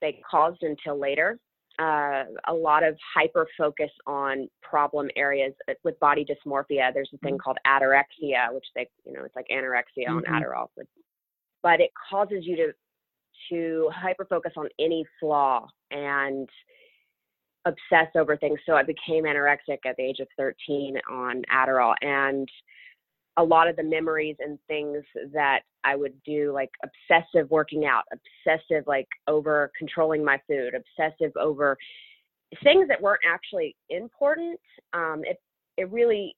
they 0.00 0.20
caused 0.30 0.62
until 0.62 0.98
later 0.98 1.38
uh, 1.78 2.24
a 2.46 2.54
lot 2.54 2.82
of 2.84 2.96
hyper 3.14 3.46
focus 3.58 3.90
on 4.06 4.48
problem 4.62 5.08
areas 5.16 5.52
uh, 5.68 5.74
with 5.82 5.98
body 6.00 6.24
dysmorphia. 6.24 6.92
There's 6.92 7.10
a 7.14 7.18
thing 7.18 7.34
mm-hmm. 7.34 7.38
called 7.38 7.58
Adderexia, 7.66 8.52
which 8.52 8.66
they, 8.74 8.88
you 9.04 9.12
know, 9.12 9.24
it's 9.24 9.36
like 9.36 9.46
anorexia 9.50 10.08
mm-hmm. 10.08 10.18
on 10.18 10.24
Adderall, 10.24 10.68
but, 10.76 10.86
but 11.62 11.80
it 11.80 11.90
causes 12.10 12.40
you 12.42 12.56
to 12.56 12.72
to 13.50 13.90
hyper 13.92 14.24
focus 14.24 14.52
on 14.56 14.68
any 14.78 15.04
flaw 15.20 15.66
and 15.90 16.48
obsess 17.64 18.08
over 18.16 18.36
things. 18.36 18.58
So 18.66 18.74
I 18.74 18.82
became 18.82 19.24
anorexic 19.24 19.78
at 19.86 19.96
the 19.96 20.02
age 20.02 20.20
of 20.20 20.28
13 20.36 20.98
on 21.10 21.42
Adderall. 21.52 21.94
And 22.00 22.48
a 23.36 23.42
lot 23.42 23.68
of 23.68 23.76
the 23.76 23.82
memories 23.82 24.36
and 24.38 24.58
things 24.68 25.02
that 25.32 25.60
I 25.82 25.96
would 25.96 26.14
do, 26.24 26.52
like 26.52 26.70
obsessive 26.82 27.50
working 27.50 27.84
out, 27.84 28.04
obsessive, 28.12 28.84
like 28.86 29.08
over 29.28 29.72
controlling 29.78 30.24
my 30.24 30.40
food, 30.48 30.72
obsessive 30.74 31.32
over 31.36 31.76
things 32.62 32.86
that 32.88 33.00
weren't 33.00 33.22
actually 33.26 33.74
important. 33.90 34.60
Um, 34.92 35.22
it, 35.24 35.40
it 35.76 35.90
really 35.90 36.36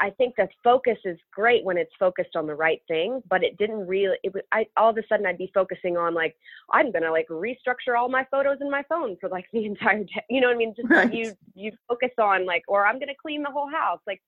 I 0.00 0.10
think 0.10 0.34
the 0.36 0.48
focus 0.62 0.98
is 1.04 1.18
great 1.32 1.64
when 1.64 1.76
it's 1.76 1.92
focused 1.98 2.36
on 2.36 2.46
the 2.46 2.54
right 2.54 2.80
thing, 2.88 3.22
but 3.28 3.44
it 3.44 3.56
didn't 3.58 3.86
really. 3.86 4.16
It 4.22 4.34
was, 4.34 4.42
I 4.52 4.66
all 4.76 4.90
of 4.90 4.98
a 4.98 5.02
sudden 5.08 5.26
I'd 5.26 5.38
be 5.38 5.50
focusing 5.54 5.96
on 5.96 6.14
like 6.14 6.36
I'm 6.72 6.90
gonna 6.90 7.10
like 7.10 7.28
restructure 7.28 7.98
all 7.98 8.08
my 8.08 8.26
photos 8.30 8.58
in 8.60 8.70
my 8.70 8.82
phone 8.88 9.16
for 9.20 9.28
like 9.28 9.46
the 9.52 9.64
entire 9.64 10.04
day. 10.04 10.24
You 10.30 10.40
know 10.40 10.48
what 10.48 10.54
I 10.54 10.58
mean? 10.58 10.74
Just 10.76 10.90
right. 10.90 11.12
you 11.12 11.32
you 11.54 11.72
focus 11.88 12.10
on 12.18 12.46
like, 12.46 12.62
or 12.68 12.86
I'm 12.86 12.98
gonna 12.98 13.12
clean 13.20 13.42
the 13.42 13.50
whole 13.50 13.70
house, 13.70 14.00
like, 14.06 14.20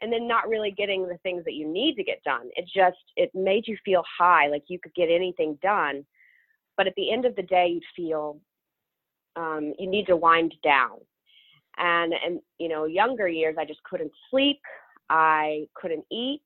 and 0.00 0.12
then 0.12 0.28
not 0.28 0.48
really 0.48 0.70
getting 0.70 1.08
the 1.08 1.18
things 1.18 1.44
that 1.44 1.54
you 1.54 1.66
need 1.66 1.96
to 1.96 2.04
get 2.04 2.22
done. 2.24 2.48
It 2.56 2.66
just 2.74 2.98
it 3.16 3.30
made 3.34 3.66
you 3.66 3.76
feel 3.84 4.02
high, 4.18 4.48
like 4.48 4.64
you 4.68 4.78
could 4.78 4.94
get 4.94 5.10
anything 5.10 5.58
done, 5.62 6.04
but 6.76 6.86
at 6.86 6.94
the 6.96 7.12
end 7.12 7.24
of 7.24 7.36
the 7.36 7.42
day, 7.42 7.68
you'd 7.68 7.84
feel 7.94 8.40
um, 9.36 9.74
you 9.78 9.88
need 9.88 10.06
to 10.06 10.16
wind 10.16 10.54
down 10.64 10.98
and 11.76 12.12
and 12.24 12.40
you 12.58 12.68
know 12.68 12.86
younger 12.86 13.28
years 13.28 13.54
i 13.56 13.64
just 13.64 13.80
couldn't 13.84 14.10
sleep 14.30 14.58
I 15.10 15.66
couldn't 15.74 16.04
eat, 16.10 16.42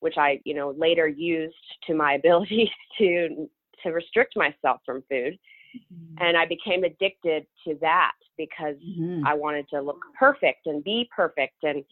which 0.00 0.14
I, 0.18 0.40
you 0.44 0.54
know, 0.54 0.74
later 0.76 1.08
used 1.08 1.54
to 1.86 1.94
my 1.94 2.14
ability 2.14 2.70
to 2.98 3.48
to 3.82 3.90
restrict 3.90 4.34
myself 4.36 4.80
from 4.86 5.02
food. 5.10 5.38
Mm-hmm. 5.76 6.24
And 6.24 6.36
I 6.36 6.46
became 6.46 6.84
addicted 6.84 7.46
to 7.66 7.76
that 7.80 8.12
because 8.38 8.76
mm-hmm. 8.76 9.26
I 9.26 9.34
wanted 9.34 9.68
to 9.70 9.80
look 9.82 10.00
perfect 10.18 10.66
and 10.66 10.82
be 10.82 11.08
perfect 11.14 11.56
and 11.64 11.84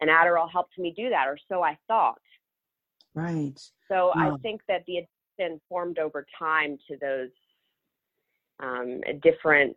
and 0.00 0.10
Adderall 0.10 0.50
helped 0.50 0.78
me 0.78 0.92
do 0.96 1.10
that 1.10 1.26
or 1.26 1.38
so 1.48 1.62
I 1.62 1.76
thought. 1.86 2.20
Right. 3.14 3.58
So 3.88 4.12
I 4.14 4.30
think 4.42 4.60
that 4.68 4.84
the 4.86 4.98
addiction 4.98 5.60
formed 5.68 5.98
over 5.98 6.26
time 6.38 6.78
to 6.88 6.96
those 7.00 7.30
um, 8.60 9.00
different 9.22 9.76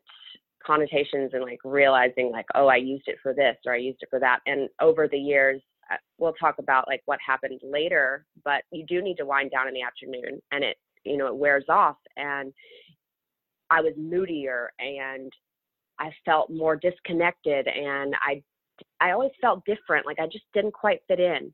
connotations 0.65 1.31
and 1.33 1.41
like 1.41 1.59
realizing 1.63 2.31
like 2.31 2.45
oh 2.53 2.67
I 2.67 2.75
used 2.75 3.07
it 3.07 3.17
for 3.23 3.33
this 3.33 3.55
or 3.65 3.73
I 3.73 3.77
used 3.77 3.97
it 4.01 4.09
for 4.11 4.19
that 4.19 4.41
and 4.45 4.69
over 4.79 5.07
the 5.07 5.17
years 5.17 5.59
uh, 5.91 5.97
we'll 6.17 6.33
talk 6.33 6.55
about 6.59 6.87
like 6.87 7.01
what 7.05 7.19
happened 7.25 7.59
later, 7.63 8.25
but 8.43 8.63
you 8.71 8.85
do 8.85 9.01
need 9.01 9.17
to 9.17 9.25
wind 9.25 9.51
down 9.51 9.67
in 9.67 9.73
the 9.73 9.81
afternoon 9.81 10.41
and 10.51 10.63
it, 10.63 10.77
you 11.03 11.17
know, 11.17 11.27
it 11.27 11.35
wears 11.35 11.65
off. 11.69 11.97
And 12.15 12.53
I 13.69 13.81
was 13.81 13.93
moodier 13.97 14.71
and 14.79 15.31
I 15.99 16.11
felt 16.25 16.49
more 16.49 16.75
disconnected 16.75 17.67
and 17.67 18.15
I, 18.21 18.41
I 18.99 19.11
always 19.11 19.31
felt 19.41 19.65
different. 19.65 20.05
Like 20.05 20.19
I 20.19 20.27
just 20.27 20.45
didn't 20.53 20.73
quite 20.73 21.01
fit 21.07 21.19
in. 21.19 21.53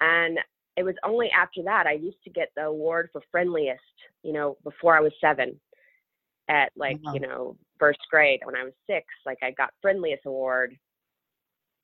And 0.00 0.38
it 0.76 0.82
was 0.82 0.94
only 1.04 1.30
after 1.30 1.62
that 1.64 1.86
I 1.86 1.92
used 1.92 2.22
to 2.24 2.30
get 2.30 2.50
the 2.56 2.64
award 2.64 3.08
for 3.12 3.22
friendliest, 3.30 3.80
you 4.22 4.32
know, 4.32 4.56
before 4.62 4.96
I 4.96 5.00
was 5.00 5.12
seven 5.20 5.58
at 6.48 6.70
like, 6.76 6.98
you 7.14 7.20
know, 7.20 7.56
first 7.78 8.00
grade 8.10 8.40
when 8.44 8.56
I 8.56 8.64
was 8.64 8.72
six, 8.86 9.06
like 9.24 9.38
I 9.42 9.52
got 9.52 9.70
friendliest 9.80 10.26
award 10.26 10.76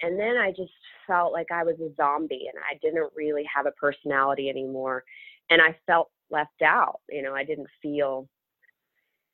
and 0.02 0.18
then 0.18 0.36
I 0.36 0.50
just 0.50 0.72
felt 1.06 1.32
like 1.32 1.46
I 1.52 1.62
was 1.62 1.76
a 1.80 1.94
zombie 1.96 2.48
and 2.52 2.62
I 2.68 2.76
didn't 2.82 3.10
really 3.14 3.44
have 3.54 3.66
a 3.66 3.70
personality 3.72 4.50
anymore. 4.50 5.04
And 5.48 5.62
I 5.62 5.76
felt 5.86 6.10
left 6.30 6.60
out. 6.64 7.00
You 7.08 7.22
know, 7.22 7.34
I 7.34 7.44
didn't 7.44 7.68
feel 7.80 8.28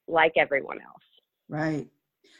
like 0.06 0.32
everyone 0.36 0.78
else. 0.80 1.02
Right. 1.48 1.88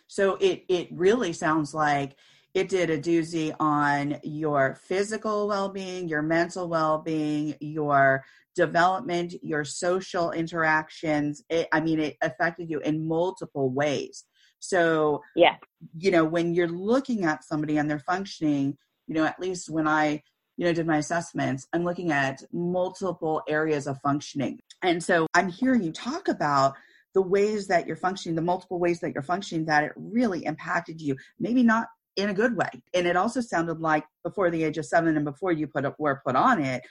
So 0.07 0.37
it 0.41 0.65
it 0.69 0.89
really 0.93 1.33
sounds 1.33 1.75
like 1.75 2.17
it 2.59 2.69
did 2.69 2.91
a 2.91 2.99
doozy 2.99 3.55
on 3.61 4.19
your 4.25 4.77
physical 4.87 5.47
well-being, 5.47 6.09
your 6.09 6.23
mental 6.23 6.69
well-being, 6.69 7.55
your 7.61 8.25
development, 8.57 9.35
your 9.43 9.65
social 9.65 10.33
interactions. 10.33 11.45
It, 11.49 11.69
I 11.73 11.81
mean, 11.81 12.01
it 12.01 12.17
affected 12.21 12.69
you 12.69 12.81
in 12.81 13.07
multiple 13.07 13.71
ways. 13.71 14.25
So, 14.59 15.23
yeah, 15.37 15.55
you 15.97 16.11
know, 16.11 16.25
when 16.25 16.53
you're 16.53 16.67
looking 16.67 17.25
at 17.25 17.45
somebody 17.45 17.79
and 17.79 17.89
they're 17.89 18.01
functioning, 18.01 18.77
you 19.07 19.15
know, 19.15 19.25
at 19.25 19.39
least 19.39 19.71
when 19.71 19.87
I, 19.87 20.21
you 20.57 20.65
know, 20.65 20.73
did 20.73 20.85
my 20.85 20.97
assessments, 20.97 21.69
I'm 21.73 21.85
looking 21.85 22.11
at 22.11 22.43
multiple 22.53 23.43
areas 23.49 23.87
of 23.87 24.01
functioning. 24.01 24.59
And 24.83 25.01
so 25.03 25.29
I'm 25.33 25.49
hearing 25.49 25.85
you 25.85 25.93
talk 25.93 26.27
about 26.27 26.75
the 27.15 27.23
ways 27.23 27.69
that 27.69 27.87
you're 27.87 27.95
functioning, 27.95 28.35
the 28.35 28.43
multiple 28.43 28.81
ways 28.81 28.99
that 29.01 29.15
you're 29.15 29.23
functioning, 29.23 29.67
that 29.67 29.85
it 29.85 29.93
really 29.95 30.45
impacted 30.45 31.01
you. 31.01 31.15
Maybe 31.39 31.63
not 31.63 31.87
in 32.19 32.31
a 32.31 32.35
good 32.35 32.57
way. 32.57 32.69
And 32.93 33.07
it 33.07 33.17
also 33.17 33.41
sounded 33.41 33.81
like 33.81 34.05
before 34.25 34.51
the 34.51 34.65
age 34.65 34.77
of 34.77 34.85
seven 34.85 35.17
and 35.17 35.25
before 35.25 35.53
you 35.53 35.69
put 35.69 35.87
were 35.99 36.21
put 36.27 36.35
on 36.35 36.61
it, 36.61 36.83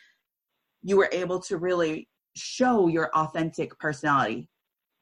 you 0.82 0.96
were 0.96 1.10
able 1.12 1.40
to 1.42 1.58
really 1.58 2.08
show 2.36 2.88
your 2.88 3.10
authentic 3.14 3.78
personality, 3.78 4.50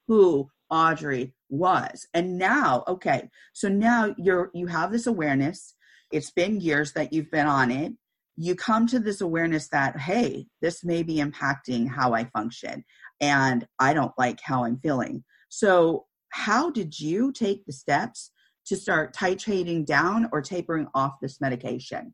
who 0.08 0.50
Audrey 0.72 1.36
was. 1.50 2.08
And 2.13 2.39
now, 2.39 2.84
okay, 2.88 3.29
so 3.53 3.70
now 3.70 4.15
you're 4.17 4.50
you 4.53 4.65
have 4.65 4.91
this 4.91 5.05
awareness. 5.05 5.75
It's 6.12 6.32
been 6.32 6.60
years 6.60 6.94
that 6.94 7.13
you've 7.13 7.29
been 7.29 7.48
on 7.48 7.70
it. 7.70 7.94
You 8.36 8.55
come 8.55 8.88
to 8.88 9.00
this 9.00 9.22
awareness 9.22 9.70
that, 9.70 9.98
hey, 9.98 10.48
this 10.62 10.84
may 10.84 11.03
be 11.03 11.17
impacting 11.17 11.88
how 11.88 12.13
I 12.13 12.25
function 12.25 12.84
and 13.22 13.65
I 13.79 13.94
don't 13.94 14.12
like 14.17 14.39
how 14.41 14.65
I'm 14.65 14.79
feeling. 14.79 15.24
So, 15.50 16.05
how 16.29 16.70
did 16.70 17.00
you 17.00 17.32
take 17.32 17.65
the 17.65 17.72
steps 17.72 18.32
to 18.67 18.75
start 18.75 19.15
titrating 19.15 19.86
down 19.86 20.29
or 20.31 20.41
tapering 20.41 20.88
off 20.93 21.19
this 21.22 21.39
medication? 21.39 22.13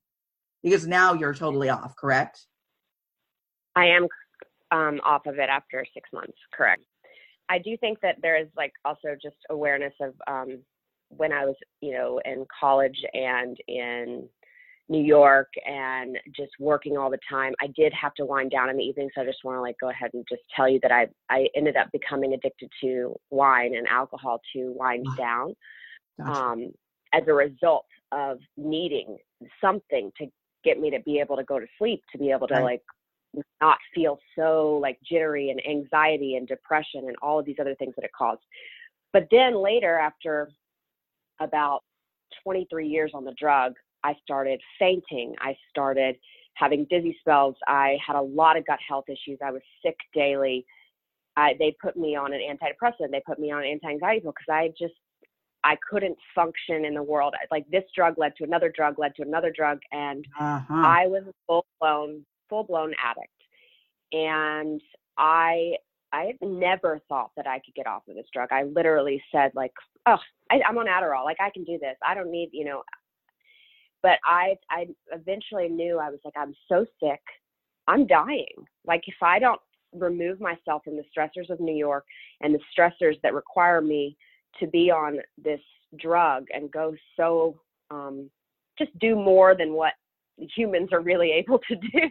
Because 0.64 0.86
now 0.86 1.14
you're 1.14 1.34
totally 1.34 1.70
off, 1.70 1.96
correct? 1.96 2.46
I 3.76 3.86
am 3.86 4.08
um, 4.72 5.02
off 5.04 5.26
of 5.26 5.40
it 5.40 5.50
after 5.50 5.86
six 5.94 6.10
months, 6.14 6.38
correct. 6.54 6.84
I 7.50 7.58
do 7.60 7.76
think 7.78 8.00
that 8.02 8.16
there 8.22 8.40
is 8.40 8.48
like 8.56 8.72
also 8.86 9.16
just 9.22 9.36
awareness 9.50 9.94
of 10.02 10.14
um, 10.28 10.60
when 11.10 11.34
I 11.34 11.46
was, 11.46 11.56
you 11.82 11.94
know, 11.94 12.22
in 12.24 12.46
college 12.60 12.98
and 13.14 13.58
in 13.68 14.30
New 14.88 15.02
York 15.02 15.50
and 15.66 16.18
just 16.36 16.52
working 16.60 16.98
all 16.98 17.10
the 17.10 17.20
time. 17.30 17.54
I 17.62 17.68
did 17.76 17.94
have 17.94 18.14
to 18.16 18.26
wind 18.26 18.52
down 18.52 18.70
in 18.70 18.78
the 18.78 18.84
evening, 18.84 19.10
so 19.14 19.22
I 19.22 19.26
just 19.26 19.44
want 19.44 19.58
to 19.58 19.62
like 19.62 19.76
go 19.80 19.90
ahead 19.90 20.12
and 20.14 20.26
just 20.30 20.42
tell 20.56 20.70
you 20.70 20.80
that 20.84 20.92
I 20.92 21.08
I 21.30 21.48
ended 21.56 21.76
up 21.78 21.88
becoming 21.92 22.34
addicted 22.34 22.70
to 22.82 23.16
wine 23.30 23.76
and 23.76 23.88
alcohol 23.88 24.42
to 24.54 24.74
wind 24.76 25.06
down 25.18 25.56
gotcha. 26.26 26.40
um, 26.40 26.72
as 27.14 27.24
a 27.28 27.34
result 27.34 27.86
of 28.12 28.40
needing 28.58 29.18
something 29.60 30.12
to 30.18 30.28
get 30.64 30.80
me 30.80 30.90
to 30.92 31.00
be 31.00 31.20
able 31.20 31.36
to 31.36 31.44
go 31.44 31.60
to 31.60 31.66
sleep, 31.78 32.02
to 32.12 32.18
be 32.18 32.32
able 32.32 32.48
to 32.48 32.56
right. 32.56 32.64
like 32.64 32.82
not 33.62 33.78
feel 33.96 34.20
so 34.38 34.80
like 34.82 35.00
jittery 35.10 35.50
and 35.50 35.62
anxiety 35.66 36.36
and 36.36 36.48
depression 36.48 37.06
and 37.08 37.16
all 37.22 37.40
of 37.40 37.46
these 37.46 37.56
other 37.60 37.76
things 37.76 37.94
that 37.96 38.06
it 38.06 38.12
caused. 38.18 38.42
But 39.14 39.28
then 39.32 39.62
later, 39.62 39.98
after 39.98 40.50
about 41.40 41.82
23 42.44 42.88
years 42.88 43.12
on 43.14 43.26
the 43.26 43.34
drug, 43.40 43.74
I 44.04 44.16
started 44.24 44.60
fainting. 44.80 45.36
I 45.40 45.56
started 45.70 46.16
having 46.56 46.86
dizzy 46.90 47.16
spells. 47.20 47.56
I 47.68 47.98
had 48.06 48.16
a 48.16 48.22
lot 48.22 48.58
of 48.58 48.66
gut 48.66 48.80
health 48.88 49.06
issues. 49.08 49.40
I 49.44 49.52
was 49.52 49.62
sick 49.84 49.98
daily. 50.14 50.66
I, 51.38 51.54
they 51.60 51.76
put 51.82 51.96
me 51.96 52.16
on 52.16 52.34
an 52.34 52.42
antidepressant. 52.42 53.12
They 53.12 53.22
put 53.26 53.40
me 53.40 53.52
on 53.52 53.64
an 53.64 53.70
anti-anxiety 53.70 54.22
pill 54.22 54.34
because 54.34 54.54
I 54.54 54.70
just 54.78 54.94
I 55.64 55.78
couldn't 55.90 56.18
function 56.34 56.86
in 56.86 56.96
the 56.96 57.04
world. 57.04 57.36
Like 57.52 57.70
this 57.70 57.84
drug 57.96 58.18
led 58.18 58.36
to 58.38 58.44
another 58.44 58.72
drug, 58.76 58.98
led 58.98 59.16
to 59.16 59.24
another 59.24 59.54
drug, 59.56 59.80
and 59.92 60.26
uh-huh. 60.40 60.74
I 60.74 61.08
was 61.08 61.24
a 61.28 61.34
full 61.48 61.66
blown 61.80 62.26
full 62.50 62.64
blown 62.64 62.94
addict. 63.04 63.28
And 64.12 64.82
I 65.18 65.74
I 66.12 66.34
never 66.42 67.00
thought 67.08 67.32
that 67.38 67.48
I 67.48 67.60
could 67.60 67.76
get 67.76 67.88
off 67.88 68.08
of 68.10 68.16
this 68.16 68.26
drug. 68.34 68.50
I 68.52 68.64
literally 68.64 69.24
said 69.32 69.52
like, 69.56 69.72
oh, 70.08 70.18
I, 70.50 70.62
I'm 70.68 70.78
on 70.78 70.88
Adderall. 70.88 71.24
Like 71.24 71.38
I 71.40 71.50
can 71.50 71.64
do 71.64 71.78
this. 71.80 71.96
I 72.06 72.14
don't 72.14 72.32
need, 72.32 72.50
you 72.52 72.66
know. 72.66 72.84
But 74.02 74.20
I 74.26 74.56
I 74.70 74.88
eventually 75.12 75.70
knew 75.70 76.00
I 76.00 76.10
was 76.10 76.20
like, 76.26 76.34
I'm 76.36 76.56
so 76.68 76.86
sick. 77.02 77.22
I'm 77.88 78.08
dying. 78.08 78.66
Like 78.86 79.04
if 79.08 79.16
I 79.22 79.38
don't 79.38 79.62
remove 79.94 80.40
myself 80.40 80.84
from 80.84 80.96
the 80.96 81.04
stressors 81.16 81.50
of 81.50 81.60
New 81.60 81.76
York 81.76 82.06
and 82.42 82.56
the 82.56 82.60
stressors 82.76 83.20
that 83.22 83.34
require 83.34 83.82
me 83.82 84.18
to 84.60 84.68
be 84.68 84.92
on 84.92 85.20
this 85.44 85.62
drug 86.00 86.46
and 86.54 86.72
go 86.72 86.94
so 87.18 87.60
um, 87.90 88.30
just 88.78 88.98
do 89.00 89.16
more 89.16 89.56
than 89.56 89.74
what 89.74 89.94
humans 90.56 90.90
are 90.92 91.02
really 91.02 91.32
able 91.48 91.60
to 91.68 91.76
do, 91.76 92.10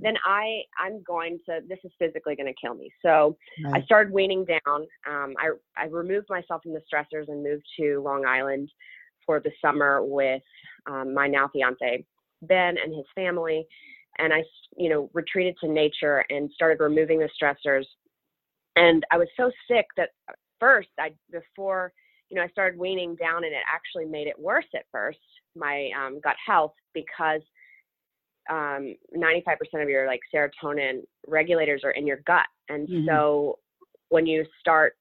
then 0.00 0.14
I 0.24 0.62
I'm 0.78 1.02
going 1.02 1.38
to 1.46 1.60
this 1.68 1.78
is 1.84 1.92
physically 1.98 2.36
going 2.36 2.52
to 2.52 2.60
kill 2.60 2.74
me. 2.74 2.90
So 3.02 3.36
right. 3.64 3.82
I 3.82 3.84
started 3.84 4.12
weaning 4.12 4.44
down. 4.44 4.86
Um, 5.08 5.34
I 5.38 5.50
I 5.76 5.86
removed 5.86 6.26
myself 6.28 6.62
from 6.62 6.72
the 6.72 6.82
stressors 6.92 7.28
and 7.28 7.42
moved 7.42 7.66
to 7.78 8.02
Long 8.02 8.24
Island 8.26 8.70
for 9.24 9.40
the 9.40 9.50
summer 9.60 10.04
with 10.04 10.42
um, 10.86 11.14
my 11.14 11.26
now 11.26 11.48
fiance 11.48 12.04
Ben 12.42 12.76
and 12.82 12.94
his 12.94 13.06
family, 13.14 13.66
and 14.18 14.32
I 14.32 14.42
you 14.76 14.88
know 14.88 15.10
retreated 15.14 15.56
to 15.60 15.68
nature 15.68 16.24
and 16.30 16.50
started 16.54 16.82
removing 16.82 17.18
the 17.18 17.30
stressors. 17.40 17.84
And 18.76 19.04
I 19.10 19.16
was 19.16 19.28
so 19.38 19.50
sick 19.70 19.86
that 19.96 20.10
first 20.60 20.88
I 20.98 21.12
before 21.30 21.92
you 22.28 22.36
know, 22.36 22.42
I 22.42 22.48
started 22.48 22.78
weaning 22.78 23.14
down 23.16 23.44
and 23.44 23.52
it 23.52 23.62
actually 23.72 24.04
made 24.04 24.26
it 24.26 24.38
worse 24.38 24.66
at 24.74 24.84
first, 24.90 25.18
my 25.54 25.90
um, 25.96 26.20
gut 26.22 26.36
health, 26.44 26.72
because 26.92 27.40
um, 28.50 28.96
95% 29.16 29.82
of 29.82 29.88
your 29.88 30.06
like 30.06 30.20
serotonin 30.34 31.02
regulators 31.26 31.82
are 31.84 31.92
in 31.92 32.06
your 32.06 32.18
gut. 32.26 32.46
And 32.68 32.88
mm-hmm. 32.88 33.06
so 33.06 33.58
when 34.08 34.26
you 34.26 34.44
start, 34.60 34.94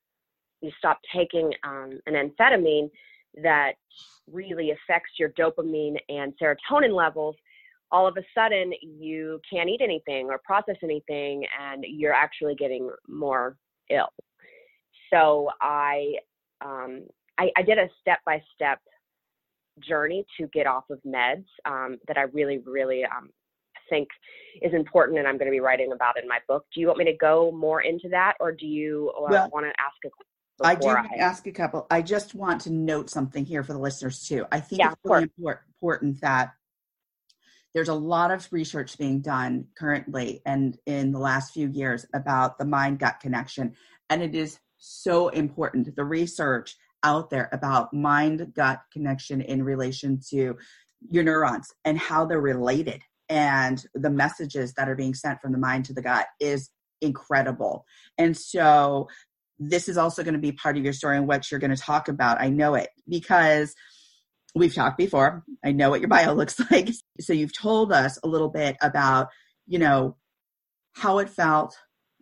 you 0.62 0.72
stop 0.78 1.00
taking 1.14 1.52
um, 1.64 2.00
an 2.06 2.14
amphetamine 2.14 2.90
that 3.44 3.74
really 4.32 4.72
affects 4.72 5.12
your 5.20 5.30
dopamine 5.30 5.98
and 6.10 6.34
serotonin 6.42 6.96
levels, 6.96 7.36
all 7.92 8.08
of 8.08 8.18
a 8.18 8.24
sudden 8.34 8.72
you 8.82 9.40
can't 9.52 9.70
eat 9.70 9.82
anything 9.82 10.28
or 10.30 10.40
process 10.44 10.78
anything 10.84 11.46
and 11.60 11.86
you're 11.88 12.14
actually 12.14 12.56
getting 12.56 12.90
more 13.08 13.58
ill. 13.90 14.10
So 15.16 15.50
I, 15.62 16.16
um, 16.64 17.04
I, 17.38 17.52
I 17.56 17.62
did 17.62 17.78
a 17.78 17.88
step 18.02 18.20
by 18.26 18.42
step 18.54 18.80
journey 19.80 20.26
to 20.40 20.48
get 20.48 20.68
off 20.68 20.86
of 20.90 21.00
meds 21.06 21.46
um, 21.66 21.98
that 22.08 22.18
I 22.18 22.24
really, 22.24 22.60
really 22.66 23.04
um, 23.06 23.30
think 23.90 24.10
is 24.62 24.74
important 24.74 25.20
and 25.20 25.28
I'm 25.28 25.38
going 25.38 25.48
to 25.48 25.52
be 25.52 25.60
writing 25.60 25.92
about 25.94 26.22
in 26.22 26.28
my 26.28 26.40
book. 26.48 26.66
Do 26.74 26.82
you 26.82 26.88
want 26.88 27.00
me 27.00 27.06
to 27.06 27.14
go 27.14 27.52
more 27.52 27.82
into 27.82 28.10
that 28.10 28.34
or 28.40 28.52
do 28.52 28.66
you 28.66 29.12
uh, 29.18 29.28
well, 29.30 29.50
want 29.54 29.66
to 29.66 29.74
ask 29.82 29.96
a 30.06 30.10
I 30.64 30.76
do 30.76 30.88
I... 30.88 31.06
ask 31.20 31.46
a 31.48 31.52
couple. 31.52 31.86
I 31.92 32.02
just 32.02 32.34
want 32.34 32.62
to 32.62 32.72
note 32.72 33.10
something 33.10 33.46
here 33.46 33.64
for 33.64 33.74
the 33.74 33.80
listeners 33.80 34.26
too. 34.26 34.46
I 34.52 34.62
think 34.62 34.80
yeah, 34.80 34.92
it's 34.92 35.02
really 35.04 35.30
important 35.44 36.22
that 36.22 36.54
there's 37.74 37.90
a 37.90 37.94
lot 37.94 38.32
of 38.32 38.48
research 38.52 38.98
being 38.98 39.20
done 39.20 39.68
currently 39.78 40.42
and 40.46 40.78
in 40.86 41.12
the 41.12 41.20
last 41.20 41.54
few 41.54 41.68
years 41.68 42.06
about 42.14 42.58
the 42.58 42.64
mind 42.64 43.00
gut 43.00 43.20
connection. 43.20 43.76
And 44.10 44.24
it 44.24 44.34
is 44.34 44.58
so 44.86 45.30
important. 45.30 45.96
The 45.96 46.06
research 46.06 46.76
out 47.04 47.30
there 47.30 47.50
about 47.52 47.94
mind 47.94 48.54
gut 48.56 48.82
connection 48.92 49.42
in 49.42 49.64
relation 49.64 50.20
to 50.30 50.56
your 51.10 51.24
neurons 51.24 51.72
and 51.84 51.98
how 51.98 52.26
they're 52.26 52.42
related 52.42 53.02
and 53.30 53.84
the 53.94 54.10
messages 54.10 54.74
that 54.74 54.90
are 54.90 54.96
being 54.96 55.14
sent 55.14 55.42
from 55.42 55.52
the 55.52 55.58
mind 55.58 55.86
to 55.86 55.94
the 55.94 56.02
gut 56.02 56.28
is 56.40 56.70
incredible. 57.02 57.86
And 58.18 58.36
so 58.36 59.08
this 59.58 59.88
is 59.88 59.98
also 59.98 60.24
going 60.24 60.34
to 60.34 60.40
be 60.40 60.52
part 60.52 60.78
of 60.78 60.84
your 60.84 60.94
story 60.94 61.18
and 61.18 61.28
what 61.28 61.50
you're 61.50 61.60
going 61.60 61.76
to 61.76 61.82
talk 61.82 62.08
about. 62.08 62.42
I 62.42 62.50
know 62.50 62.76
it 62.76 62.90
because 63.08 63.74
we've 64.54 64.74
talked 64.74 64.98
before. 64.98 65.44
I 65.64 65.72
know 65.72 65.90
what 65.90 66.02
your 66.02 66.10
bio 66.10 66.34
looks 66.36 66.60
like. 66.72 66.90
So 67.20 67.34
you've 67.34 67.58
told 67.58 67.92
us 67.92 68.20
a 68.24 68.28
little 68.28 68.50
bit 68.50 68.76
about, 68.82 69.30
you 69.68 69.80
know, 69.80 70.18
how 70.94 71.20
it 71.20 71.30
felt, 71.30 71.76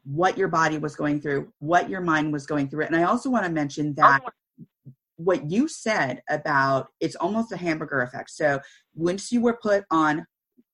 what 0.04 0.38
your 0.38 0.48
body 0.48 0.78
was 0.78 0.96
going 0.96 1.22
through, 1.22 1.52
what 1.60 1.90
your 1.90 2.02
mind 2.02 2.34
was 2.34 2.46
going 2.46 2.70
through. 2.70 2.86
And 2.86 2.96
I 2.96 3.04
also 3.04 3.30
want 3.30 3.46
to 3.46 3.52
mention 3.52 3.90
oh, 3.90 4.02
that 4.02 4.22
what 5.18 5.50
you 5.50 5.68
said 5.68 6.22
about 6.30 6.88
it's 7.00 7.16
almost 7.16 7.52
a 7.52 7.58
hamburger 7.58 8.02
effect. 8.02 8.30
So 8.32 8.60
once 8.96 9.32
you 9.32 9.42
were 9.42 9.58
put 9.62 9.86
on 9.92 10.26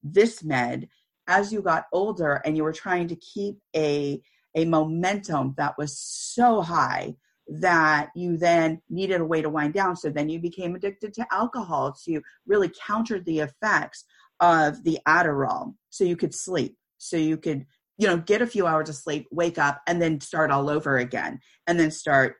this 0.01 0.43
med, 0.43 0.88
as 1.27 1.53
you 1.53 1.62
got 1.62 1.86
older 1.93 2.41
and 2.43 2.57
you 2.57 2.63
were 2.63 2.74
trying 2.74 3.07
to 3.09 3.15
keep 3.15 3.57
a 3.75 4.21
a 4.55 4.65
momentum 4.65 5.53
that 5.57 5.77
was 5.77 5.98
so 6.00 6.62
high 6.62 7.15
that 7.48 8.09
you 8.15 8.38
then 8.38 8.81
needed 8.89 9.21
a 9.21 9.25
way 9.25 9.41
to 9.41 9.50
wind 9.50 9.74
down. 9.74 9.95
So 9.95 10.09
then 10.09 10.29
you 10.29 10.39
became 10.39 10.75
addicted 10.75 11.13
to 11.15 11.27
alcohol 11.31 11.95
to 12.05 12.21
really 12.48 12.71
counter 12.86 13.19
the 13.19 13.39
effects 13.39 14.05
of 14.39 14.83
the 14.83 15.00
Adderall 15.07 15.75
so 15.89 16.03
you 16.03 16.15
could 16.15 16.33
sleep, 16.33 16.77
so 16.98 17.17
you 17.17 17.38
could, 17.38 17.65
you 18.00 18.08
know, 18.08 18.18
get 18.18 18.41
a 18.41 18.48
few 18.48 18.65
hours 18.65 18.88
of 18.88 18.96
sleep, 18.96 19.27
wake 19.29 19.58
up, 19.58 19.82
and 19.86 20.01
then 20.01 20.22
start 20.22 20.51
all 20.51 20.70
over 20.70 20.98
again, 20.98 21.38
and 21.68 21.77
then 21.77 21.91
start 21.91 22.38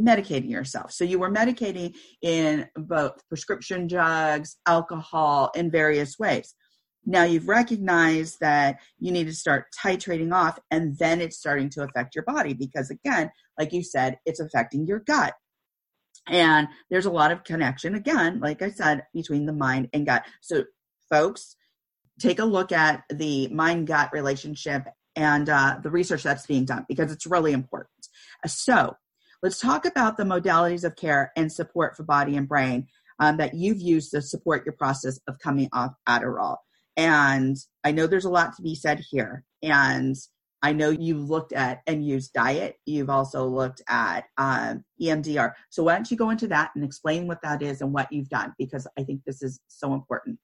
medicating 0.00 0.50
yourself. 0.50 0.90
So 0.90 1.04
you 1.04 1.18
were 1.18 1.30
medicating 1.30 1.94
in 2.22 2.66
both 2.74 3.22
prescription 3.28 3.86
drugs, 3.86 4.56
alcohol, 4.66 5.52
in 5.54 5.70
various 5.70 6.18
ways. 6.18 6.54
Now 7.04 7.24
you've 7.24 7.48
recognized 7.48 8.38
that 8.40 8.78
you 8.98 9.12
need 9.12 9.26
to 9.26 9.34
start 9.34 9.66
titrating 9.78 10.32
off, 10.32 10.58
and 10.70 10.96
then 10.98 11.20
it's 11.20 11.38
starting 11.38 11.68
to 11.70 11.82
affect 11.82 12.14
your 12.14 12.24
body 12.24 12.54
because, 12.54 12.90
again, 12.90 13.30
like 13.58 13.74
you 13.74 13.82
said, 13.82 14.16
it's 14.24 14.40
affecting 14.40 14.86
your 14.86 15.00
gut. 15.00 15.34
And 16.26 16.68
there's 16.88 17.06
a 17.06 17.10
lot 17.10 17.32
of 17.32 17.44
connection, 17.44 17.96
again, 17.96 18.40
like 18.40 18.62
I 18.62 18.70
said, 18.70 19.02
between 19.12 19.44
the 19.44 19.52
mind 19.52 19.90
and 19.92 20.06
gut. 20.06 20.24
So, 20.40 20.64
folks, 21.10 21.56
take 22.18 22.38
a 22.38 22.44
look 22.46 22.72
at 22.72 23.02
the 23.10 23.48
mind 23.48 23.88
gut 23.88 24.10
relationship 24.14 24.84
and 25.16 25.48
uh, 25.48 25.78
the 25.82 25.90
research 25.90 26.22
that's 26.22 26.46
being 26.46 26.64
done 26.64 26.86
because 26.88 27.12
it's 27.12 27.26
really 27.26 27.52
important. 27.52 27.90
So, 28.46 28.96
let's 29.42 29.58
talk 29.58 29.84
about 29.84 30.16
the 30.16 30.24
modalities 30.24 30.84
of 30.84 30.96
care 30.96 31.32
and 31.36 31.52
support 31.52 31.96
for 31.96 32.04
body 32.04 32.36
and 32.36 32.48
brain 32.48 32.86
um, 33.18 33.36
that 33.36 33.54
you've 33.54 33.80
used 33.80 34.10
to 34.12 34.22
support 34.22 34.64
your 34.64 34.74
process 34.74 35.18
of 35.28 35.38
coming 35.38 35.68
off 35.72 35.92
Adderall. 36.08 36.56
And 36.96 37.56
I 37.84 37.92
know 37.92 38.06
there's 38.06 38.24
a 38.24 38.30
lot 38.30 38.56
to 38.56 38.62
be 38.62 38.74
said 38.74 39.02
here. 39.10 39.44
And 39.62 40.16
I 40.62 40.72
know 40.72 40.90
you've 40.90 41.28
looked 41.28 41.52
at 41.52 41.82
and 41.86 42.06
used 42.06 42.32
diet. 42.32 42.76
You've 42.86 43.10
also 43.10 43.46
looked 43.46 43.82
at 43.88 44.24
um, 44.38 44.84
EMDR. 45.00 45.52
So 45.70 45.82
why 45.82 45.94
don't 45.94 46.10
you 46.10 46.16
go 46.16 46.30
into 46.30 46.46
that 46.48 46.70
and 46.74 46.84
explain 46.84 47.26
what 47.26 47.42
that 47.42 47.62
is 47.62 47.80
and 47.80 47.92
what 47.92 48.12
you've 48.12 48.28
done? 48.28 48.54
Because 48.58 48.86
I 48.98 49.02
think 49.02 49.22
this 49.24 49.42
is 49.42 49.60
so 49.66 49.92
important. 49.92 50.38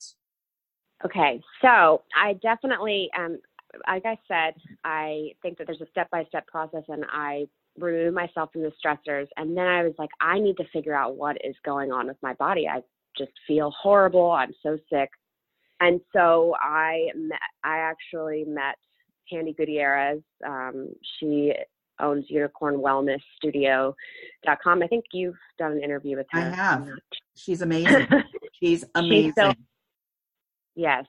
Okay, 1.04 1.40
so 1.62 2.02
I 2.20 2.32
definitely, 2.42 3.08
um, 3.16 3.38
like 3.86 4.04
I 4.06 4.18
said, 4.26 4.54
I 4.84 5.30
think 5.42 5.58
that 5.58 5.66
there's 5.66 5.80
a 5.80 5.90
step 5.90 6.10
by 6.10 6.24
step 6.24 6.46
process, 6.46 6.84
and 6.88 7.04
I 7.10 7.46
remove 7.78 8.14
myself 8.14 8.50
from 8.52 8.62
the 8.62 8.72
stressors. 8.84 9.26
And 9.36 9.56
then 9.56 9.66
I 9.66 9.82
was 9.82 9.94
like, 9.98 10.10
I 10.20 10.38
need 10.38 10.56
to 10.56 10.64
figure 10.72 10.94
out 10.94 11.16
what 11.16 11.36
is 11.44 11.54
going 11.64 11.92
on 11.92 12.06
with 12.06 12.16
my 12.22 12.34
body. 12.34 12.66
I 12.68 12.82
just 13.16 13.32
feel 13.46 13.72
horrible. 13.80 14.30
I'm 14.30 14.52
so 14.62 14.78
sick. 14.92 15.10
And 15.80 16.00
so 16.12 16.54
I 16.60 17.08
met, 17.14 17.38
I 17.62 17.78
actually 17.78 18.44
met 18.46 18.76
Tandy 19.30 19.52
Gutierrez. 19.52 20.20
Um, 20.44 20.88
she 21.18 21.52
owns 22.00 22.24
Unicorn 22.28 22.76
Wellness 22.76 23.20
Studio.com. 23.36 24.82
I 24.82 24.86
think 24.86 25.04
you've 25.12 25.36
done 25.58 25.72
an 25.72 25.82
interview 25.82 26.16
with 26.16 26.26
her. 26.30 26.40
I 26.40 26.54
have. 26.54 26.88
She's 27.36 27.62
amazing. 27.62 28.06
She's 28.60 28.84
amazing. 28.94 29.26
She's 29.26 29.34
so, 29.36 29.52
yes. 30.74 31.04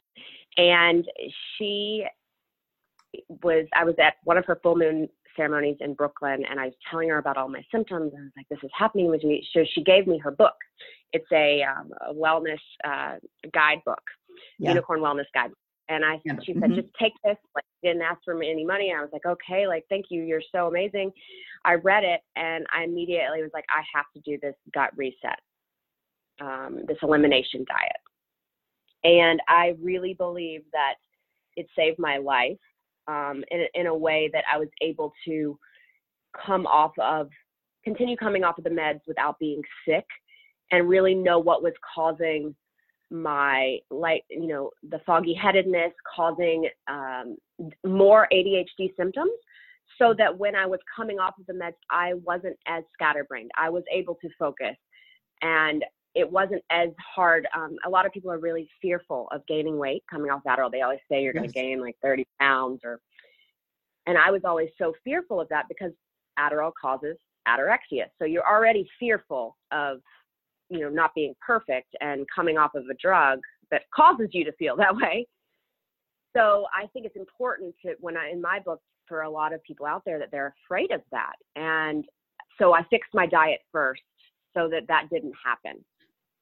And 0.58 1.06
she 1.58 2.06
was, 3.43 3.65
I 3.75 3.84
was 3.84 3.95
at 4.01 4.15
one 4.23 4.38
of 4.38 4.45
her 4.45 4.60
full 4.62 4.75
moon 4.75 5.08
ceremonies 5.36 5.77
in 5.79 5.93
Brooklyn 5.93 6.43
and 6.49 6.60
I 6.60 6.65
was 6.65 6.73
telling 6.89 7.10
her 7.10 7.17
about 7.17 7.38
all 7.38 7.49
my 7.49 7.63
symptoms 7.71 8.13
and 8.13 8.21
I 8.21 8.25
was 8.25 8.32
like, 8.38 8.49
this 8.49 8.60
is 8.63 8.71
happening 8.77 9.10
with 9.10 9.23
me. 9.23 9.45
So 9.53 9.63
she 9.73 9.84
gave 9.84 10.08
me 10.08 10.17
her 10.19 10.32
book. 10.32 10.55
It's 11.13 11.32
a, 11.32 11.63
um, 11.63 11.91
a 12.08 12.13
wellness 12.13 12.60
uh, 12.84 13.15
guidebook 13.53 14.01
yeah. 14.58 14.69
unicorn 14.69 14.99
wellness 14.99 15.25
guide. 15.34 15.51
And 15.88 16.05
I, 16.05 16.19
yeah. 16.23 16.34
she 16.43 16.53
said, 16.53 16.63
mm-hmm. 16.63 16.75
just 16.75 16.89
take 16.99 17.13
this. 17.23 17.38
Like, 17.55 17.63
didn't 17.82 18.01
ask 18.03 18.19
for 18.23 18.36
any 18.43 18.65
money. 18.65 18.93
I 18.95 19.01
was 19.01 19.10
like, 19.12 19.25
okay, 19.25 19.67
like, 19.67 19.86
thank 19.89 20.08
you. 20.10 20.23
You're 20.23 20.43
so 20.51 20.67
amazing. 20.67 21.12
I 21.65 21.75
read 21.75 22.03
it 22.03 22.21
and 22.36 22.65
I 22.75 22.84
immediately 22.84 23.41
was 23.41 23.51
like, 23.53 23.65
I 23.69 23.82
have 23.95 24.05
to 24.15 24.21
do 24.21 24.38
this 24.41 24.55
gut 24.73 24.91
reset, 24.95 25.39
um, 26.41 26.82
this 26.88 26.97
elimination 27.01 27.65
diet. 27.67 28.01
And 29.03 29.41
I 29.47 29.75
really 29.82 30.13
believe 30.13 30.62
that 30.73 30.95
it 31.55 31.67
saved 31.75 31.99
my 31.99 32.17
life 32.17 32.58
um, 33.10 33.43
in, 33.50 33.65
in 33.74 33.88
a 33.88 33.95
way 33.95 34.30
that 34.34 34.43
I 34.52 34.58
was 34.58 34.69
able 34.82 35.12
to 35.26 35.58
come 36.45 36.67
off 36.67 36.91
of, 37.02 37.30
continue 37.84 38.15
coming 38.15 38.43
off 38.43 38.58
of 38.58 38.63
the 38.63 38.69
meds 38.69 39.02
without 39.08 39.39
being 39.39 39.62
sick 39.88 40.06
and 40.72 40.88
really 40.88 41.15
know 41.15 41.39
what 41.39 41.63
was 41.63 41.74
causing 41.95 42.56
my 43.12 43.80
like 43.89 44.24
you 44.30 44.45
know 44.45 44.69
the 44.91 45.00
foggy 45.04 45.34
headedness 45.34 45.91
causing 46.15 46.69
um, 46.88 47.38
more 47.84 48.28
adhd 48.32 48.95
symptoms 48.95 49.32
so 49.98 50.13
that 50.15 50.38
when 50.38 50.56
i 50.56 50.63
was 50.63 50.80
coming 50.95 51.17
off 51.17 51.34
of 51.39 51.45
the 51.48 51.54
meds 51.54 51.74
i 51.89 52.13
wasn't 52.24 52.56
as 52.67 52.84
scatterbrained. 52.93 53.50
I 53.58 53.67
was 53.69 53.82
able 53.91 54.15
to 54.22 54.30
focus 54.38 54.76
and 55.41 55.84
it 56.15 56.30
wasn't 56.30 56.63
as 56.72 56.89
hard 57.15 57.48
um, 57.56 57.76
a 57.86 57.89
lot 57.89 58.06
of 58.06 58.12
people 58.12 58.32
are 58.32 58.39
really 58.39 58.67
fearful 58.82 59.28
of 59.32 59.45
gaining 59.48 59.78
weight 59.78 60.04
coming 60.10 60.32
off 60.32 60.41
adderall 60.48 60.72
they 60.72 60.82
always 60.82 61.00
say 61.10 61.22
you're 61.22 61.34
yes. 61.34 61.41
going 61.41 61.50
to 61.50 61.54
gain 61.54 61.82
like 61.82 61.95
30 62.02 62.26
pounds 62.39 62.82
or 62.84 63.00
and 64.08 64.17
i 64.17 64.32
was 64.32 64.41
always 64.43 64.69
so 64.78 64.93
fearful 65.04 65.39
of 65.39 65.48
that 65.50 65.65
because 65.69 65.91
adderall 66.39 66.72
causes 66.80 67.17
anorexia. 67.50 68.06
So 68.17 68.26
you're 68.26 68.48
already 68.48 68.88
fearful 69.00 69.58
of 69.72 70.00
you 70.69 70.80
know 70.80 70.89
not 70.89 71.12
being 71.15 71.34
perfect 71.45 71.95
and 72.02 72.26
coming 72.34 72.58
off 72.58 72.76
of 72.76 72.84
a 72.89 72.93
drug 73.02 73.39
that 73.72 73.84
causes 73.93 74.30
you 74.32 74.43
to 74.45 74.52
feel 74.54 74.76
that 74.78 74.95
way. 74.95 75.28
So 76.36 76.65
i 76.76 76.86
think 76.88 77.06
it's 77.06 77.15
important 77.15 77.76
to 77.86 77.95
when 78.00 78.17
i 78.17 78.30
in 78.32 78.41
my 78.41 78.60
book 78.60 78.82
for 79.08 79.22
a 79.22 79.30
lot 79.30 79.54
of 79.54 79.63
people 79.63 79.88
out 79.88 80.04
there 80.06 80.19
that 80.19 80.30
they're 80.32 80.54
afraid 80.65 80.91
of 80.91 81.02
that. 81.12 81.34
And 81.56 82.06
so 82.60 82.74
i 82.74 82.84
fixed 82.89 83.13
my 83.13 83.26
diet 83.26 83.62
first 83.72 84.02
so 84.56 84.67
that 84.69 84.88
that 84.88 85.08
didn't 85.12 85.34
happen 85.43 85.84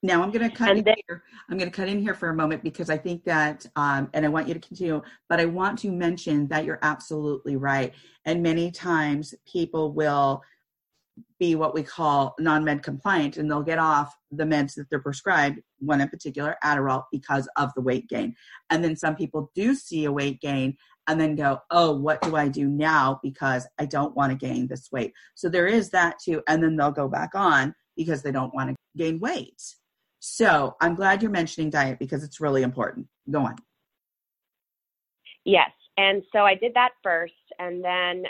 now 0.07 0.23
I'm 0.23 0.31
going 0.31 0.49
to 0.49 0.55
cut 0.55 0.69
and 0.69 0.79
in 0.79 0.85
then, 0.85 0.95
here. 1.05 1.21
I'm 1.49 1.57
going 1.57 1.69
to 1.69 1.75
cut 1.75 1.89
in 1.89 1.99
here 1.99 2.15
for 2.15 2.29
a 2.29 2.33
moment 2.33 2.63
because 2.63 2.89
I 2.89 2.97
think 2.97 3.25
that, 3.25 3.65
um, 3.75 4.09
and 4.13 4.25
I 4.25 4.29
want 4.29 4.47
you 4.47 4.53
to 4.53 4.59
continue, 4.59 5.01
but 5.27 5.41
I 5.41 5.45
want 5.45 5.77
to 5.79 5.91
mention 5.91 6.47
that 6.47 6.63
you're 6.63 6.79
absolutely 6.81 7.57
right. 7.57 7.93
And 8.23 8.41
many 8.41 8.71
times 8.71 9.35
people 9.45 9.91
will 9.91 10.41
be 11.39 11.55
what 11.55 11.73
we 11.73 11.83
call 11.83 12.35
non-med 12.39 12.83
compliant 12.83 13.35
and 13.35 13.51
they'll 13.51 13.63
get 13.63 13.79
off 13.79 14.15
the 14.31 14.45
meds 14.45 14.75
that 14.75 14.89
they're 14.89 14.99
prescribed 14.99 15.59
one 15.79 15.99
in 15.99 16.07
particular 16.07 16.55
adderall 16.63 17.03
because 17.11 17.49
of 17.57 17.73
the 17.75 17.81
weight 17.81 18.07
gain 18.07 18.35
and 18.69 18.83
then 18.83 18.95
some 18.95 19.15
people 19.15 19.51
do 19.55 19.73
see 19.73 20.05
a 20.05 20.11
weight 20.11 20.39
gain 20.41 20.77
and 21.07 21.19
then 21.19 21.35
go 21.35 21.59
oh 21.71 21.91
what 21.91 22.21
do 22.21 22.35
i 22.35 22.47
do 22.47 22.67
now 22.67 23.19
because 23.23 23.67
i 23.79 23.85
don't 23.85 24.15
want 24.15 24.31
to 24.31 24.37
gain 24.37 24.67
this 24.67 24.91
weight 24.91 25.11
so 25.33 25.49
there 25.49 25.65
is 25.65 25.89
that 25.89 26.19
too 26.23 26.39
and 26.47 26.61
then 26.61 26.75
they'll 26.75 26.91
go 26.91 27.07
back 27.07 27.31
on 27.33 27.73
because 27.95 28.21
they 28.21 28.31
don't 28.31 28.53
want 28.53 28.69
to 28.69 28.75
gain 28.95 29.19
weight 29.19 29.59
so 30.27 30.75
i'm 30.81 30.95
glad 30.95 31.21
you're 31.21 31.31
mentioning 31.31 31.69
diet 31.69 31.99
because 31.99 32.23
it's 32.23 32.39
really 32.39 32.63
important 32.63 33.07
go 33.29 33.39
on 33.39 33.55
yes 35.45 35.71
and 35.97 36.23
so 36.31 36.39
i 36.39 36.55
did 36.55 36.73
that 36.73 36.91
first 37.03 37.33
and 37.59 37.83
then 37.83 38.23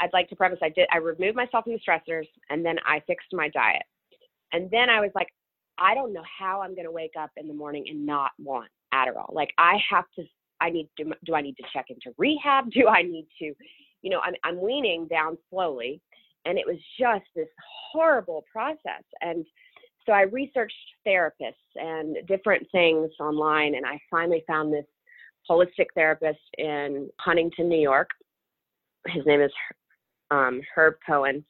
I'd 0.00 0.12
like 0.12 0.28
to 0.30 0.36
preface 0.36 0.58
I 0.62 0.70
did 0.70 0.88
I 0.92 0.96
removed 0.96 1.36
myself 1.36 1.64
from 1.64 1.74
the 1.74 1.78
stressors 1.78 2.26
and 2.48 2.64
then 2.64 2.76
I 2.86 3.00
fixed 3.06 3.28
my 3.32 3.48
diet. 3.48 3.82
And 4.52 4.70
then 4.70 4.88
I 4.88 5.00
was 5.00 5.10
like, 5.14 5.28
I 5.78 5.94
don't 5.94 6.12
know 6.12 6.24
how 6.38 6.62
I'm 6.62 6.74
gonna 6.74 6.90
wake 6.90 7.14
up 7.18 7.30
in 7.36 7.46
the 7.46 7.54
morning 7.54 7.84
and 7.88 8.04
not 8.04 8.32
want 8.38 8.70
Adderall. 8.92 9.32
Like 9.32 9.50
I 9.58 9.78
have 9.90 10.04
to 10.16 10.24
I 10.60 10.70
need 10.70 10.88
to 10.98 11.04
do 11.24 11.34
I 11.34 11.42
need 11.42 11.56
to 11.58 11.64
check 11.72 11.86
into 11.90 12.14
rehab? 12.18 12.70
Do 12.72 12.88
I 12.88 13.02
need 13.02 13.26
to, 13.40 13.54
you 14.02 14.10
know, 14.10 14.20
I'm 14.20 14.34
I'm 14.42 14.60
weaning 14.60 15.06
down 15.06 15.36
slowly 15.50 16.00
and 16.46 16.58
it 16.58 16.66
was 16.66 16.78
just 16.98 17.24
this 17.36 17.48
horrible 17.92 18.44
process. 18.50 19.04
And 19.20 19.44
so 20.06 20.12
I 20.12 20.22
researched 20.22 20.74
therapists 21.06 21.52
and 21.76 22.16
different 22.26 22.66
things 22.72 23.10
online 23.20 23.74
and 23.74 23.86
I 23.86 24.00
finally 24.10 24.44
found 24.46 24.72
this 24.72 24.86
holistic 25.48 25.86
therapist 25.94 26.40
in 26.58 27.08
Huntington, 27.18 27.68
New 27.68 27.80
York. 27.80 28.08
His 29.06 29.24
name 29.26 29.40
is 29.40 29.52
um, 30.30 30.60
Herb 30.74 30.94
Cohen, 31.06 31.44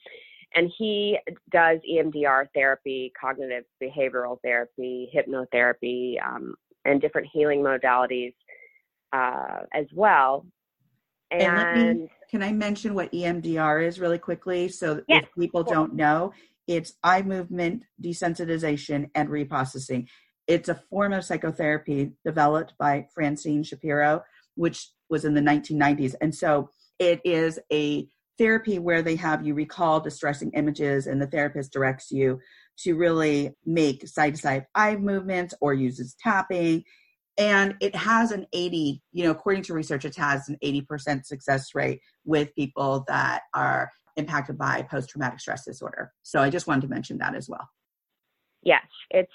and 0.54 0.70
he 0.78 1.18
does 1.52 1.78
EMDR 1.90 2.46
therapy, 2.54 3.12
cognitive 3.20 3.64
behavioral 3.82 4.38
therapy, 4.42 5.10
hypnotherapy, 5.14 6.14
um, 6.24 6.54
and 6.84 7.00
different 7.00 7.28
healing 7.32 7.60
modalities 7.60 8.34
uh, 9.12 9.64
as 9.74 9.86
well. 9.94 10.46
And, 11.30 11.42
and 11.42 12.00
me, 12.00 12.10
can 12.30 12.42
I 12.42 12.52
mention 12.52 12.94
what 12.94 13.12
EMDR 13.12 13.86
is 13.86 14.00
really 14.00 14.18
quickly? 14.18 14.68
So 14.68 15.02
if 15.08 15.24
people 15.38 15.62
don't 15.62 15.94
know, 15.94 16.32
it's 16.70 16.92
eye 17.02 17.22
movement 17.22 17.84
desensitization 18.00 19.10
and 19.16 19.28
reprocessing. 19.28 20.06
It's 20.46 20.68
a 20.68 20.80
form 20.88 21.12
of 21.12 21.24
psychotherapy 21.24 22.12
developed 22.24 22.74
by 22.78 23.08
Francine 23.12 23.64
Shapiro, 23.64 24.22
which 24.54 24.88
was 25.08 25.24
in 25.24 25.34
the 25.34 25.40
1990s. 25.40 26.14
And 26.20 26.32
so 26.32 26.70
it 27.00 27.20
is 27.24 27.58
a 27.72 28.06
therapy 28.38 28.78
where 28.78 29.02
they 29.02 29.16
have 29.16 29.44
you 29.44 29.52
recall 29.52 29.98
distressing 29.98 30.52
images 30.54 31.08
and 31.08 31.20
the 31.20 31.26
therapist 31.26 31.72
directs 31.72 32.12
you 32.12 32.38
to 32.78 32.94
really 32.94 33.50
make 33.66 34.06
side 34.06 34.36
to 34.36 34.40
side 34.40 34.66
eye 34.76 34.94
movements 34.94 35.54
or 35.60 35.74
uses 35.74 36.14
tapping 36.22 36.84
and 37.36 37.74
it 37.80 37.94
has 37.94 38.32
an 38.32 38.46
80 38.54 39.02
you 39.12 39.24
know 39.24 39.30
according 39.30 39.62
to 39.64 39.74
research 39.74 40.06
it 40.06 40.16
has 40.16 40.48
an 40.48 40.56
80% 40.64 41.26
success 41.26 41.74
rate 41.74 42.00
with 42.24 42.54
people 42.54 43.04
that 43.08 43.42
are 43.54 43.90
impacted 44.20 44.56
by 44.56 44.82
post 44.82 45.10
traumatic 45.10 45.40
stress 45.40 45.64
disorder 45.64 46.12
so 46.22 46.40
i 46.40 46.48
just 46.48 46.66
wanted 46.66 46.82
to 46.82 46.88
mention 46.88 47.18
that 47.18 47.34
as 47.34 47.48
well 47.48 47.68
yes 48.62 48.86
it's 49.10 49.32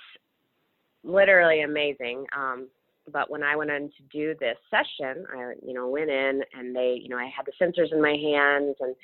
literally 1.04 1.62
amazing 1.62 2.26
um, 2.36 2.68
but 3.12 3.30
when 3.30 3.44
I 3.44 3.56
went 3.56 3.72
in 3.72 3.90
to 3.90 4.04
do 4.12 4.36
this 4.40 4.58
session, 4.70 5.26
I, 5.32 5.54
you 5.66 5.74
know, 5.74 5.88
went 5.88 6.10
in 6.10 6.42
and 6.54 6.76
they, 6.76 7.00
you 7.02 7.10
know, 7.10 7.18
I 7.18 7.30
had 7.36 7.46
the 7.46 7.54
sensors 7.62 7.94
in 7.94 8.02
my 8.02 8.16
hands 8.16 8.76
and 8.80 8.96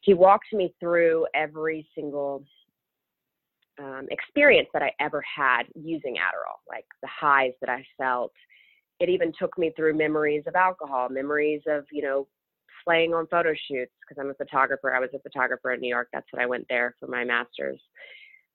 he 0.00 0.14
walked 0.14 0.52
me 0.52 0.74
through 0.78 1.26
every 1.34 1.88
single 1.94 2.44
um, 3.78 4.06
experience 4.10 4.68
that 4.72 4.82
I 4.82 4.92
ever 5.00 5.22
had 5.22 5.64
using 5.74 6.14
Adderall, 6.14 6.60
like 6.68 6.86
the 7.02 7.08
highs 7.08 7.52
that 7.60 7.70
I 7.70 7.84
felt. 7.98 8.32
It 9.00 9.08
even 9.08 9.32
took 9.36 9.58
me 9.58 9.72
through 9.74 9.94
memories 9.94 10.44
of 10.46 10.54
alcohol, 10.54 11.08
memories 11.08 11.62
of, 11.66 11.84
you 11.90 12.02
know, 12.02 12.28
slaying 12.84 13.14
on 13.14 13.26
photo 13.26 13.54
shoots 13.68 13.92
because 14.00 14.20
I'm 14.20 14.30
a 14.30 14.34
photographer. 14.34 14.94
I 14.94 15.00
was 15.00 15.10
a 15.14 15.18
photographer 15.18 15.72
in 15.72 15.80
New 15.80 15.88
York. 15.88 16.08
That's 16.12 16.26
what 16.30 16.42
I 16.42 16.46
went 16.46 16.66
there 16.68 16.94
for 17.00 17.06
my 17.06 17.24
master's 17.24 17.80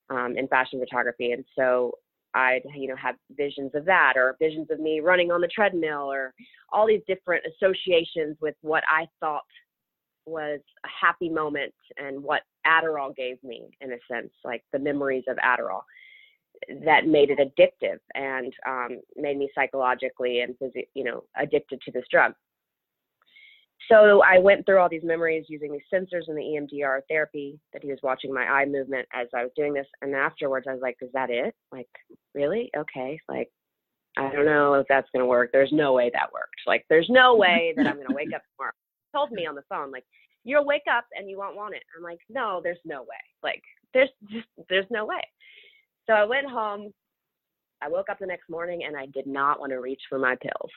um, 0.10 0.36
in 0.38 0.48
fashion 0.48 0.80
photography. 0.80 1.32
And 1.32 1.44
so 1.58 1.94
I'd, 2.34 2.62
you 2.76 2.88
know, 2.88 2.96
have 2.96 3.16
visions 3.36 3.72
of 3.74 3.86
that 3.86 4.14
or 4.16 4.36
visions 4.40 4.68
of 4.72 4.80
me 4.80 5.00
running 5.00 5.32
on 5.32 5.42
the 5.42 5.48
treadmill 5.48 6.12
or 6.12 6.34
all 6.72 6.88
these 6.88 7.02
different 7.08 7.44
associations 7.46 8.38
with 8.42 8.56
what 8.62 8.84
I 8.90 9.08
thought 9.20 9.44
was 10.26 10.60
a 10.86 11.06
happy 11.06 11.30
moment 11.30 11.74
and 11.98 12.22
what 12.22 12.44
Adderall 12.68 13.16
gave 13.16 13.44
me 13.44 13.70
in 13.82 13.94
a 13.94 13.98
sense, 14.12 14.30
like 14.44 14.64
the 14.72 14.80
memories 14.80 15.24
of 15.28 15.38
Adderall 15.38 15.82
that 16.84 17.08
made 17.08 17.30
it 17.30 17.40
addictive 17.40 18.00
and 18.16 18.54
um, 18.68 19.00
made 19.16 19.38
me 19.38 19.50
psychologically 19.56 20.42
and, 20.42 20.56
you 20.94 21.04
know, 21.04 21.24
addicted 21.38 21.82
to 21.82 21.92
this 21.92 22.04
drug 22.12 22.34
so 23.88 24.22
I 24.24 24.40
went 24.40 24.66
through 24.66 24.80
all 24.80 24.90
these 24.90 25.04
memories 25.04 25.46
using 25.48 25.72
these 25.72 25.82
sensors 25.94 26.28
and 26.28 26.38
the 26.38 26.42
EMDR 26.42 27.02
therapy 27.08 27.60
that 27.74 27.84
he 27.84 27.90
was 27.90 28.00
watching 28.04 28.34
my 28.34 28.44
eye 28.44 28.66
movement 28.66 29.08
as 29.14 29.28
I 29.34 29.44
was 29.44 29.52
doing 29.56 29.74
this. 29.74 29.88
And 30.02 30.14
afterwards, 30.14 30.68
I 30.70 30.74
was 30.74 30.82
like, 30.82 30.98
is 31.02 31.12
that 31.14 31.30
it? 31.30 31.56
Like, 31.72 31.88
really? 32.36 32.70
Okay. 32.76 33.20
Like, 33.30 33.50
I 34.18 34.30
don't 34.32 34.46
know 34.46 34.74
if 34.74 34.86
that's 34.90 35.08
going 35.14 35.24
to 35.24 35.30
work. 35.30 35.52
There's 35.54 35.72
no 35.72 35.94
way 35.94 36.12
that 36.14 36.32
worked. 36.34 36.62
Like, 36.68 36.86
there's 36.90 37.10
no 37.10 37.36
way 37.36 37.74
that 37.78 37.88
I'm 37.88 37.96
going 37.96 38.08
to 38.08 38.16
wake 38.16 38.34
up 38.36 38.42
tomorrow. 38.58 38.74
He 39.12 39.18
told 39.18 39.32
me 39.32 39.46
on 39.46 39.56
the 39.56 39.64
phone, 39.70 39.92
like, 39.92 40.06
you'll 40.44 40.66
wake 40.66 40.84
up 40.92 41.06
and 41.18 41.30
you 41.30 41.38
won't 41.38 41.56
want 41.56 41.76
it. 41.76 41.84
I'm 41.96 42.04
like, 42.04 42.20
no, 42.30 42.60
there's 42.62 42.80
no 42.86 43.02
way. 43.02 43.08
Like, 43.44 43.64
there's 43.94 44.10
just, 44.30 44.48
there's 44.70 44.86
no 44.90 45.06
way. 45.06 45.22
So 46.06 46.14
I 46.14 46.26
went 46.26 46.48
home. 46.48 46.92
I 47.82 47.88
woke 47.88 48.10
up 48.10 48.20
the 48.20 48.26
next 48.26 48.50
morning 48.50 48.84
and 48.86 48.98
I 48.98 49.06
did 49.06 49.26
not 49.26 49.60
want 49.60 49.72
to 49.72 49.80
reach 49.80 50.02
for 50.10 50.20
my 50.20 50.36
pills 50.36 50.72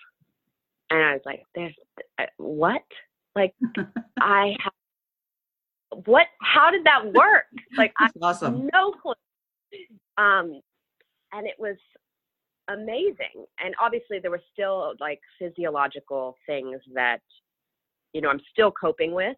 and 0.92 1.02
I 1.02 1.12
was 1.12 1.22
like, 1.24 1.42
"There's 1.54 1.74
uh, 2.18 2.26
what? 2.36 2.82
Like, 3.34 3.54
I 4.20 4.54
have 4.62 6.04
what? 6.04 6.26
How 6.42 6.70
did 6.70 6.84
that 6.84 7.12
work? 7.12 7.44
Like, 7.76 7.92
I 7.98 8.08
awesome. 8.20 8.68
no 8.72 8.92
clue." 8.92 9.14
Um, 10.18 10.60
and 11.32 11.46
it 11.46 11.54
was 11.58 11.76
amazing. 12.68 13.46
And 13.64 13.74
obviously, 13.80 14.18
there 14.20 14.30
were 14.30 14.42
still 14.52 14.94
like 15.00 15.20
physiological 15.38 16.36
things 16.46 16.80
that 16.94 17.22
you 18.12 18.20
know 18.20 18.28
I'm 18.28 18.40
still 18.52 18.70
coping 18.70 19.12
with, 19.12 19.36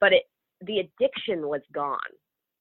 but 0.00 0.12
it 0.12 0.24
the 0.66 0.80
addiction 0.80 1.46
was 1.46 1.62
gone, 1.72 1.98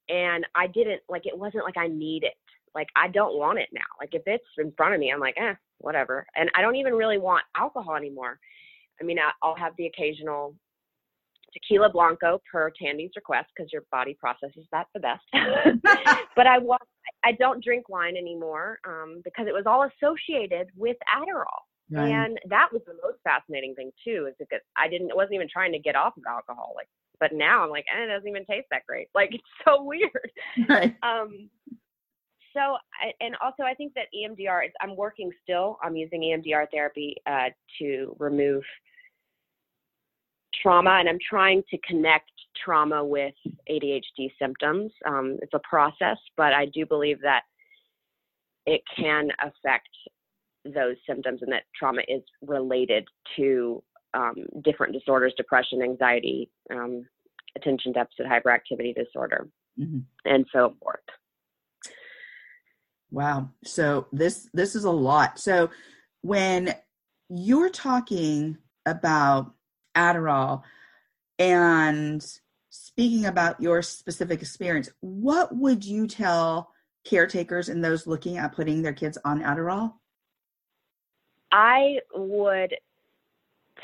and 0.09 0.45
I 0.53 0.67
didn't 0.67 1.01
like 1.09 1.25
it 1.25 1.37
wasn't 1.37 1.65
like 1.65 1.77
I 1.77 1.87
need 1.87 2.23
it. 2.23 2.35
Like 2.75 2.89
I 2.95 3.07
don't 3.07 3.37
want 3.37 3.57
it 3.59 3.69
now. 3.73 3.81
Like 3.99 4.13
if 4.13 4.21
it's 4.27 4.45
in 4.59 4.71
front 4.77 4.93
of 4.93 4.99
me, 4.99 5.11
I'm 5.11 5.19
like, 5.19 5.35
eh, 5.37 5.55
whatever. 5.81 6.25
And 6.35 6.49
I 6.55 6.61
don't 6.61 6.75
even 6.75 6.93
really 6.93 7.17
want 7.17 7.43
alcohol 7.55 7.95
anymore. 7.95 8.39
I 8.99 9.03
mean, 9.03 9.17
I'll 9.41 9.55
have 9.55 9.73
the 9.77 9.87
occasional 9.87 10.55
tequila 11.53 11.89
blanco 11.91 12.39
per 12.49 12.71
Tandy's 12.81 13.11
request 13.15 13.49
because 13.55 13.71
your 13.73 13.83
body 13.91 14.15
processes 14.19 14.65
that 14.71 14.87
the 14.93 14.99
best. 14.99 15.23
but 16.35 16.47
I 16.47 16.57
want 16.59 16.81
I 17.23 17.33
don't 17.33 17.63
drink 17.63 17.89
wine 17.89 18.15
anymore 18.15 18.79
um, 18.87 19.21
because 19.23 19.47
it 19.47 19.53
was 19.53 19.65
all 19.65 19.89
associated 19.89 20.67
with 20.75 20.97
Adderall. 21.13 21.65
Right. 21.91 22.09
And 22.09 22.39
that 22.47 22.69
was 22.71 22.81
the 22.87 22.93
most 23.03 23.17
fascinating 23.23 23.75
thing 23.75 23.91
too, 24.03 24.27
is 24.29 24.35
because 24.39 24.61
I 24.77 24.87
didn't 24.87 25.11
wasn't 25.13 25.33
even 25.33 25.49
trying 25.51 25.73
to 25.73 25.79
get 25.79 25.95
off 25.95 26.15
of 26.15 26.23
alcohol. 26.27 26.73
Like, 26.75 26.87
but 27.19 27.33
now 27.33 27.63
I'm 27.63 27.69
like, 27.69 27.85
eh, 27.93 28.05
it 28.05 28.07
doesn't 28.07 28.27
even 28.27 28.45
taste 28.45 28.67
that 28.71 28.85
great. 28.87 29.09
Like, 29.13 29.33
it's 29.33 29.43
so 29.65 29.83
weird. 29.83 30.31
Right. 30.69 30.95
Um, 31.03 31.49
so, 32.53 32.77
and 33.19 33.35
also, 33.43 33.63
I 33.63 33.73
think 33.73 33.93
that 33.93 34.05
EMDR, 34.15 34.65
is 34.65 34.71
I'm 34.81 34.95
working 34.95 35.31
still. 35.43 35.77
I'm 35.83 35.95
using 35.95 36.21
EMDR 36.21 36.67
therapy 36.71 37.15
uh, 37.25 37.49
to 37.79 38.15
remove 38.19 38.63
trauma, 40.61 40.97
and 40.99 41.09
I'm 41.09 41.19
trying 41.27 41.63
to 41.71 41.77
connect 41.87 42.31
trauma 42.63 43.03
with 43.03 43.33
ADHD 43.69 44.31
symptoms. 44.39 44.91
Um, 45.05 45.37
it's 45.41 45.53
a 45.53 45.61
process, 45.67 46.17
but 46.37 46.53
I 46.53 46.65
do 46.65 46.85
believe 46.85 47.21
that 47.21 47.43
it 48.65 48.81
can 48.95 49.29
affect 49.41 49.89
those 50.65 50.95
symptoms 51.07 51.41
and 51.41 51.51
that 51.51 51.63
trauma 51.75 52.01
is 52.07 52.21
related 52.45 53.07
to 53.35 53.81
um, 54.13 54.35
different 54.63 54.93
disorders 54.93 55.33
depression, 55.37 55.81
anxiety, 55.81 56.49
um, 56.71 57.05
attention 57.55 57.91
deficit 57.91 58.25
hyperactivity 58.25 58.93
disorder, 58.95 59.47
mm-hmm. 59.79 59.99
and 60.25 60.45
so 60.53 60.75
forth. 60.81 60.99
Wow. 63.11 63.49
So 63.63 64.07
this 64.11 64.49
this 64.53 64.75
is 64.75 64.85
a 64.85 64.91
lot. 64.91 65.39
So 65.39 65.69
when 66.21 66.73
you're 67.29 67.69
talking 67.69 68.57
about 68.85 69.53
Adderall 69.95 70.63
and 71.37 72.25
speaking 72.69 73.25
about 73.25 73.61
your 73.61 73.81
specific 73.81 74.41
experience, 74.41 74.89
what 75.01 75.55
would 75.55 75.83
you 75.83 76.07
tell 76.07 76.71
caretakers 77.03 77.69
and 77.69 77.83
those 77.83 78.07
looking 78.07 78.37
at 78.37 78.53
putting 78.53 78.81
their 78.81 78.93
kids 78.93 79.17
on 79.25 79.41
Adderall? 79.41 79.93
I 81.51 81.97
would 82.15 82.75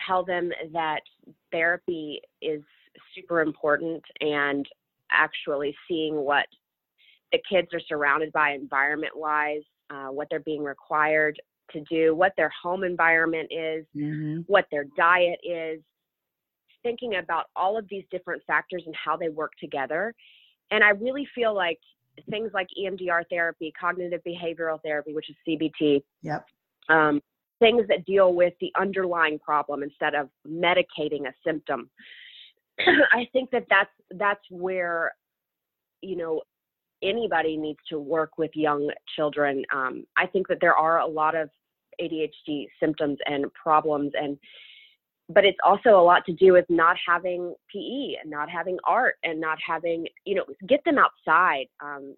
tell 0.05 0.23
them 0.23 0.51
that 0.71 1.01
therapy 1.51 2.21
is 2.41 2.61
super 3.13 3.41
important 3.41 4.03
and 4.21 4.67
actually 5.11 5.75
seeing 5.87 6.15
what 6.15 6.45
the 7.31 7.39
kids 7.49 7.67
are 7.73 7.81
surrounded 7.87 8.31
by 8.31 8.51
environment 8.51 9.13
wise, 9.15 9.63
uh, 9.89 10.07
what 10.07 10.27
they're 10.29 10.39
being 10.39 10.63
required 10.63 11.39
to 11.71 11.81
do, 11.89 12.15
what 12.15 12.33
their 12.37 12.51
home 12.61 12.83
environment 12.83 13.49
is, 13.51 13.85
mm-hmm. 13.95 14.41
what 14.47 14.65
their 14.71 14.85
diet 14.95 15.39
is, 15.43 15.81
thinking 16.83 17.15
about 17.15 17.45
all 17.55 17.77
of 17.77 17.85
these 17.89 18.03
different 18.11 18.41
factors 18.47 18.83
and 18.85 18.95
how 18.95 19.17
they 19.17 19.29
work 19.29 19.51
together. 19.59 20.13
And 20.71 20.83
I 20.83 20.89
really 20.89 21.27
feel 21.35 21.53
like 21.53 21.79
things 22.29 22.51
like 22.53 22.67
EMDR 22.79 23.23
therapy, 23.29 23.73
cognitive 23.79 24.21
behavioral 24.25 24.81
therapy, 24.81 25.13
which 25.13 25.29
is 25.29 25.35
CBT, 25.47 26.03
yep. 26.21 26.45
Um, 26.89 27.21
things 27.59 27.85
that 27.89 28.05
deal 28.05 28.33
with 28.33 28.53
the 28.61 28.71
underlying 28.79 29.39
problem 29.39 29.83
instead 29.83 30.15
of 30.15 30.29
medicating 30.47 31.27
a 31.27 31.33
symptom. 31.45 31.89
I 32.79 33.27
think 33.33 33.51
that 33.51 33.65
that's 33.69 33.89
that's 34.11 34.43
where 34.49 35.13
you 36.01 36.15
know 36.15 36.41
anybody 37.01 37.57
needs 37.57 37.79
to 37.89 37.99
work 37.99 38.37
with 38.37 38.51
young 38.53 38.89
children. 39.15 39.63
Um, 39.73 40.05
I 40.17 40.25
think 40.25 40.47
that 40.47 40.59
there 40.61 40.75
are 40.75 40.99
a 40.99 41.07
lot 41.07 41.35
of 41.35 41.49
ADHD 42.01 42.67
symptoms 42.79 43.17
and 43.25 43.45
problems, 43.53 44.11
and 44.19 44.37
but 45.29 45.43
it's 45.43 45.57
also 45.63 45.99
a 45.99 46.01
lot 46.01 46.25
to 46.25 46.33
do 46.33 46.53
with 46.53 46.65
not 46.69 46.95
having 47.05 47.53
PE 47.73 48.15
and 48.21 48.31
not 48.31 48.49
having 48.49 48.77
art 48.85 49.15
and 49.23 49.41
not 49.41 49.57
having 49.65 50.07
you 50.25 50.35
know 50.35 50.45
get 50.67 50.83
them 50.85 50.97
outside. 50.97 51.65
Um, 51.81 52.15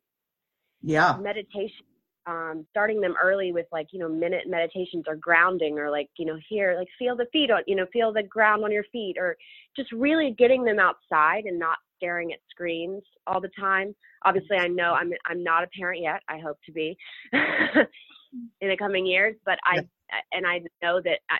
yeah, 0.82 1.18
meditation. 1.22 1.86
Um, 2.26 2.68
starting 2.70 3.02
them 3.02 3.15
early 3.22 3.54
with 3.54 3.65
like 3.72 3.88
you 3.92 4.00
know 4.00 4.10
minute 4.10 4.44
meditations 4.46 5.06
or 5.08 5.15
grounding 5.15 5.80
or 5.80 5.89
like 5.89 6.10
you 6.18 6.26
know 6.26 6.38
here 6.48 6.76
like 6.78 6.88
feel 7.00 7.15
the 7.15 7.26
feet 7.32 7.50
on 7.50 7.63
you 7.65 7.76
know 7.76 7.88
feel 7.92 8.13
the 8.13 8.22
ground 8.22 8.63
on 8.63 8.72
your 8.72 8.84
feet 8.92 9.15
or 9.18 9.36
just 9.76 9.92
really 9.92 10.36
getting 10.38 10.63
them 10.63 10.78
outside 10.78 11.46
and 11.46 11.58
not 11.58 11.78
staring 12.00 12.32
at 12.34 12.40
screens 12.50 13.04
all 13.28 13.42
the 13.42 13.52
time. 13.60 13.94
Obviously, 14.26 14.58
I 14.58 14.68
know 14.68 14.94
I'm 14.94 15.12
I'm 15.26 15.44
not 15.44 15.64
a 15.64 15.68
parent 15.68 16.02
yet. 16.02 16.22
I 16.30 16.40
hope 16.40 16.58
to 16.66 16.72
be 16.72 16.98
in 17.34 18.70
the 18.70 18.78
coming 18.78 19.06
years, 19.06 19.36
but 19.46 19.60
I 19.66 19.76
yeah. 19.76 20.20
and 20.32 20.48
I 20.48 20.62
know 20.82 21.02
that 21.04 21.20
I, 21.30 21.38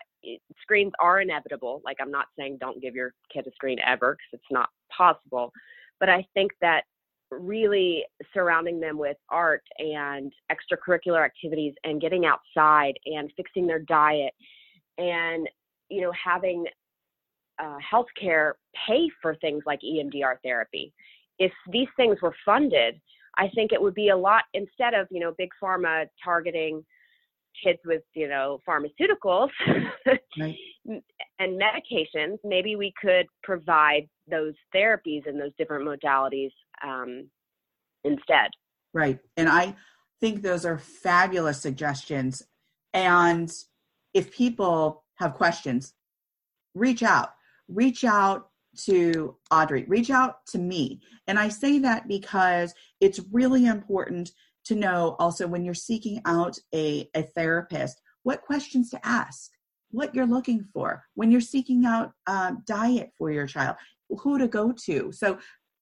screens 0.62 0.91
are 1.00 1.22
inevitable. 1.22 1.82
Like 1.84 1.98
I'm 2.02 2.12
not 2.12 2.28
saying 2.38 2.58
don't 2.60 2.82
give 2.82 2.95
your 2.95 3.13
kid 3.34 3.48
a 3.48 3.52
screen 3.52 3.80
ever 3.86 4.13
because 4.13 4.41
it's 4.41 4.52
not 4.52 4.69
possible, 4.95 5.52
but 6.00 6.10
I 6.10 6.26
think 6.34 6.52
that 6.62 6.84
really 7.32 8.04
surrounding 8.34 8.80
them 8.80 8.98
with 8.98 9.17
art 9.30 9.63
and 9.78 10.34
extracurricular 10.52 11.24
activities 11.24 11.74
and 11.84 12.02
getting 12.02 12.26
outside 12.26 12.93
and 13.06 13.32
fixing 13.38 13.67
their 13.67 13.80
diet 13.80 14.34
and 14.98 15.48
you 15.89 16.02
know 16.02 16.12
having 16.12 16.65
uh, 17.60 17.78
healthcare 17.93 18.54
pay 18.88 19.10
for 19.22 19.36
things 19.36 19.63
like 19.65 19.80
EMDR 19.82 20.36
therapy. 20.43 20.93
If 21.38 21.52
these 21.72 21.88
things 21.98 22.17
were 22.22 22.36
funded, 22.45 23.00
I 23.38 23.50
think 23.56 23.72
it 23.72 23.82
would 23.82 23.93
be 23.93 24.10
a 24.10 24.17
lot 24.17 24.43
instead 24.54 24.93
of 24.93 25.08
you 25.12 25.19
know 25.19 25.34
big 25.38 25.50
pharma 25.62 26.08
targeting 26.24 26.86
kids 27.63 27.80
with 27.86 28.04
you 28.13 28.28
know 28.28 28.60
pharmaceuticals 28.67 29.50
right. 30.39 30.56
and 31.39 31.62
medications. 31.62 32.38
Maybe 32.43 32.76
we 32.76 32.93
could 33.02 33.28
provide 33.43 34.08
those 34.30 34.54
therapies 34.76 35.28
and 35.28 35.39
those 35.39 35.52
different 35.58 35.88
modalities 35.88 36.52
um, 36.84 37.30
instead. 38.04 38.50
Right, 38.93 39.19
and 39.38 39.48
I 39.48 39.76
think 40.19 40.41
those 40.41 40.65
are 40.65 40.78
fabulous 40.78 41.62
suggestions. 41.62 42.43
And 42.93 43.52
if 44.13 44.32
people 44.32 45.04
have 45.15 45.36
questions, 45.36 45.93
reach 46.74 47.04
out 47.04 47.30
reach 47.69 48.03
out 48.03 48.49
to 48.86 49.36
Audrey, 49.51 49.86
reach 49.88 50.10
out 50.10 50.45
to 50.47 50.58
me. 50.58 51.01
And 51.27 51.39
I 51.39 51.49
say 51.49 51.79
that 51.79 52.08
because 52.08 52.73
it's 52.99 53.21
really 53.32 53.65
important 53.65 54.32
to 54.65 54.75
know 54.75 55.15
also 55.19 55.47
when 55.47 55.63
you're 55.63 55.73
seeking 55.73 56.21
out 56.25 56.58
a, 56.73 57.10
a 57.15 57.23
therapist, 57.23 58.01
what 58.23 58.41
questions 58.41 58.89
to 58.91 59.05
ask, 59.05 59.51
what 59.91 60.13
you're 60.13 60.27
looking 60.27 60.65
for, 60.73 61.03
when 61.15 61.32
you're 61.32 61.41
seeking 61.41 61.86
out 61.86 62.12
diet 62.65 63.12
for 63.17 63.32
your 63.32 63.47
child, 63.47 63.75
who 64.10 64.38
to 64.38 64.47
go 64.47 64.71
to. 64.71 65.12
So 65.12 65.39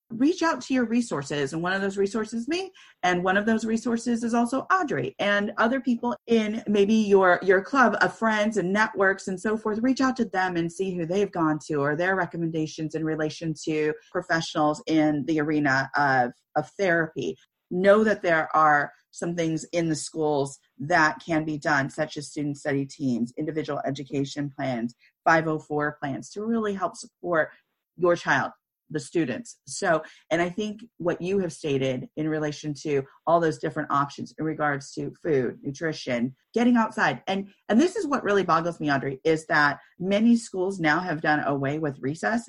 reach 0.10 0.42
out 0.42 0.62
to 0.62 0.74
your 0.74 0.86
resources 0.86 1.52
and 1.52 1.62
one 1.62 1.74
of 1.74 1.82
those 1.82 1.98
resources 1.98 2.42
is 2.42 2.48
me 2.48 2.72
and 3.04 3.24
one 3.24 3.36
of 3.36 3.46
those 3.46 3.66
resources 3.66 4.24
is 4.24 4.34
also 4.34 4.62
audrey 4.72 5.14
and 5.20 5.52
other 5.58 5.82
people 5.82 6.16
in 6.28 6.64
maybe 6.68 6.94
your 6.94 7.40
your 7.44 7.62
club 7.62 7.96
of 8.02 8.18
friends 8.18 8.58
and 8.58 8.72
networks 8.72 9.28
and 9.28 9.40
so 9.40 9.58
forth. 9.58 9.80
Reach 9.82 10.00
out 10.00 10.16
to 10.16 10.26
them 10.26 10.56
and 10.56 10.72
see 10.72 10.96
who 10.96 11.06
they've 11.06 11.32
gone 11.32 11.60
to 11.68 11.76
or 11.76 11.96
their 11.96 12.16
recommendations 12.16 12.96
in 12.96 13.04
relation 13.04 13.54
to 13.66 13.94
professionals 14.12 14.82
in 14.88 15.26
the 15.26 15.40
arena 15.40 15.90
of 15.96 16.32
of 16.56 16.70
therapy. 16.78 17.36
Know 17.70 18.04
that 18.06 18.22
there 18.22 18.56
are 18.56 18.94
some 19.12 19.36
things 19.36 19.66
in 19.74 19.90
the 19.90 19.96
schools 19.96 20.58
that 20.80 21.22
can 21.26 21.44
be 21.44 21.58
done 21.58 21.90
such 21.90 22.18
as 22.18 22.30
student 22.30 22.58
study 22.58 22.86
teams 22.86 23.34
individual 23.38 23.82
education 23.86 24.52
plans 24.56 24.96
504 25.26 25.98
plans 26.00 26.30
to 26.30 26.46
really 26.46 26.74
help 26.74 26.96
support 26.96 27.50
your 27.98 28.16
child 28.16 28.52
the 28.90 29.00
students. 29.00 29.60
So, 29.68 30.02
and 30.32 30.42
I 30.42 30.50
think 30.50 30.82
what 30.98 31.22
you 31.22 31.40
have 31.40 31.54
stated 31.54 32.08
in 32.16 32.30
relation 32.30 32.74
to 32.84 33.04
all 33.26 33.40
those 33.40 33.58
different 33.58 33.92
options 33.92 34.34
in 34.38 34.46
regards 34.46 34.92
to 34.94 35.14
food, 35.24 35.58
nutrition, 35.62 36.36
getting 36.54 36.78
outside, 36.78 37.22
and 37.28 37.48
and 37.70 37.80
this 37.80 37.96
is 37.96 38.08
what 38.08 38.24
really 38.24 38.44
boggles 38.44 38.80
me, 38.80 38.92
Audrey, 38.92 39.20
is 39.24 39.46
that 39.48 39.80
many 40.00 40.36
schools 40.36 40.80
now 40.80 41.00
have 41.00 41.22
done 41.22 41.42
away 41.42 41.80
with 41.80 42.00
recess. 42.00 42.46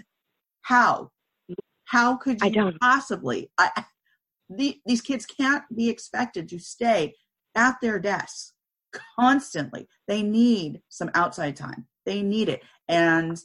How? 0.63 1.11
How 1.85 2.17
could 2.17 2.41
you 2.43 2.73
possibly? 2.81 3.51
I, 3.59 3.85
the, 4.51 4.79
these 4.87 5.01
kids 5.01 5.27
can't 5.27 5.65
be 5.75 5.89
expected 5.89 6.49
to 6.51 6.59
stay 6.59 7.15
at 7.55 7.77
their 7.81 7.99
desks 7.99 8.53
constantly. 9.19 9.89
They 10.07 10.23
need 10.23 10.81
some 10.89 11.11
outside 11.15 11.57
time. 11.57 11.87
They 12.05 12.23
need 12.23 12.49
it, 12.49 12.63
and 12.89 13.39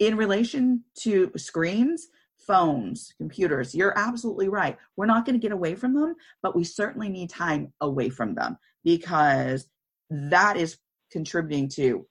in 0.00 0.16
relation 0.16 0.82
to 0.96 1.30
screens, 1.36 2.08
phones, 2.46 3.12
computers, 3.18 3.74
you're 3.74 3.96
absolutely 3.96 4.48
right. 4.48 4.76
We're 4.96 5.06
not 5.06 5.24
going 5.24 5.38
to 5.38 5.42
get 5.42 5.52
away 5.52 5.74
from 5.76 5.94
them, 5.94 6.14
but 6.42 6.56
we 6.56 6.64
certainly 6.64 7.08
need 7.08 7.30
time 7.30 7.72
away 7.80 8.08
from 8.08 8.34
them 8.34 8.56
because 8.82 9.68
that 10.10 10.56
is 10.56 10.78
contributing 11.12 11.68
to, 11.68 12.06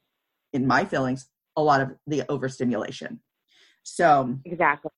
in 0.54 0.66
my 0.66 0.86
feelings, 0.86 1.28
a 1.58 1.64
lot 1.64 1.82
of 1.82 1.90
the 2.08 2.24
overstimulation. 2.30 3.20
So, 3.84 4.38
exactly. 4.46 4.92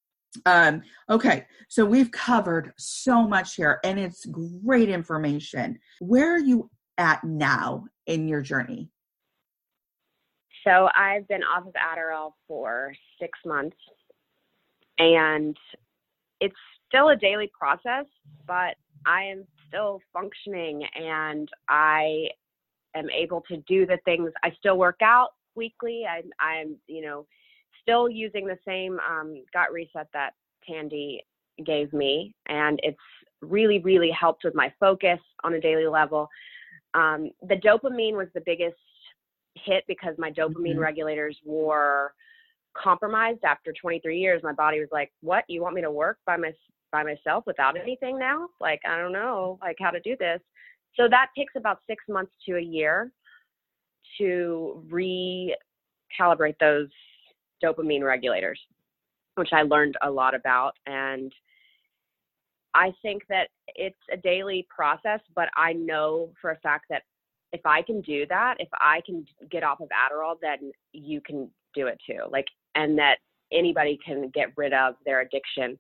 Um, 0.45 0.81
okay, 1.09 1.45
so 1.69 1.85
we've 1.85 2.11
covered 2.11 2.73
so 2.77 3.27
much 3.27 3.55
here 3.55 3.79
and 3.83 3.99
it's 3.99 4.25
great 4.25 4.89
information. 4.89 5.79
Where 5.99 6.35
are 6.35 6.39
you 6.39 6.69
at 6.97 7.23
now 7.23 7.85
in 8.05 8.27
your 8.27 8.41
journey? 8.41 8.89
So 10.63 10.89
I've 10.95 11.27
been 11.27 11.43
off 11.43 11.65
of 11.65 11.73
Adderall 11.73 12.33
for 12.47 12.93
six 13.19 13.37
months, 13.45 13.77
and 14.99 15.57
it's 16.39 16.55
still 16.87 17.09
a 17.09 17.15
daily 17.15 17.51
process, 17.57 18.05
but 18.45 18.75
I 19.05 19.23
am 19.23 19.45
still 19.67 20.01
functioning 20.13 20.83
and 20.95 21.49
I 21.69 22.27
am 22.95 23.09
able 23.09 23.41
to 23.47 23.57
do 23.67 23.85
the 23.85 23.97
things. 24.05 24.31
I 24.43 24.51
still 24.59 24.77
work 24.77 24.99
out 25.01 25.29
weekly. 25.55 26.03
I, 26.07 26.21
I'm, 26.43 26.75
you 26.87 27.01
know, 27.01 27.25
still 27.81 28.09
using 28.09 28.45
the 28.45 28.59
same 28.67 28.99
um, 28.99 29.43
gut 29.53 29.71
reset 29.71 30.07
that 30.13 30.33
Tandy 30.67 31.23
gave 31.65 31.91
me, 31.93 32.35
and 32.47 32.79
it's 32.83 32.97
really, 33.41 33.79
really 33.79 34.11
helped 34.11 34.43
with 34.43 34.53
my 34.55 34.71
focus 34.79 35.19
on 35.43 35.53
a 35.53 35.61
daily 35.61 35.87
level. 35.87 36.29
Um, 36.93 37.31
the 37.41 37.55
dopamine 37.55 38.15
was 38.15 38.27
the 38.33 38.43
biggest 38.45 38.75
hit 39.55 39.83
because 39.87 40.15
my 40.17 40.31
dopamine 40.31 40.71
mm-hmm. 40.71 40.79
regulators 40.79 41.37
were 41.45 42.13
compromised 42.75 43.43
after 43.43 43.73
23 43.73 44.17
years. 44.19 44.41
My 44.43 44.53
body 44.53 44.79
was 44.79 44.89
like, 44.91 45.11
"What? 45.21 45.43
You 45.47 45.61
want 45.61 45.75
me 45.75 45.81
to 45.81 45.91
work 45.91 46.17
by 46.25 46.37
my 46.37 46.51
by 46.91 47.03
myself 47.03 47.45
without 47.47 47.77
anything 47.77 48.19
now? 48.19 48.49
Like, 48.59 48.81
I 48.85 48.97
don't 48.97 49.13
know, 49.13 49.57
like 49.61 49.77
how 49.79 49.91
to 49.91 49.99
do 49.99 50.15
this." 50.17 50.41
So 50.95 51.07
that 51.09 51.27
takes 51.37 51.53
about 51.55 51.79
six 51.87 52.03
months 52.09 52.31
to 52.47 52.57
a 52.57 52.61
year 52.61 53.11
to 54.17 54.83
recalibrate 54.89 56.57
those 56.59 56.89
dopamine 57.63 58.03
regulators, 58.03 58.59
which 59.35 59.49
I 59.53 59.61
learned 59.61 59.95
a 60.01 60.09
lot 60.09 60.35
about. 60.35 60.73
And 60.85 61.31
I 62.73 62.91
think 63.01 63.23
that 63.29 63.49
it's 63.67 63.99
a 64.11 64.17
daily 64.17 64.67
process, 64.73 65.19
but 65.35 65.49
I 65.55 65.73
know 65.73 66.31
for 66.41 66.51
a 66.51 66.57
fact 66.57 66.85
that 66.89 67.03
if 67.51 67.61
I 67.65 67.81
can 67.81 68.01
do 68.01 68.25
that, 68.29 68.55
if 68.59 68.69
I 68.73 69.01
can 69.05 69.25
get 69.49 69.63
off 69.63 69.79
of 69.79 69.89
Adderall, 69.89 70.35
then 70.41 70.71
you 70.93 71.21
can 71.21 71.49
do 71.73 71.87
it 71.87 71.99
too. 72.05 72.19
Like, 72.29 72.47
and 72.75 72.97
that 72.97 73.17
anybody 73.51 73.99
can 74.05 74.29
get 74.29 74.49
rid 74.55 74.73
of 74.73 74.95
their 75.05 75.21
addiction. 75.21 75.77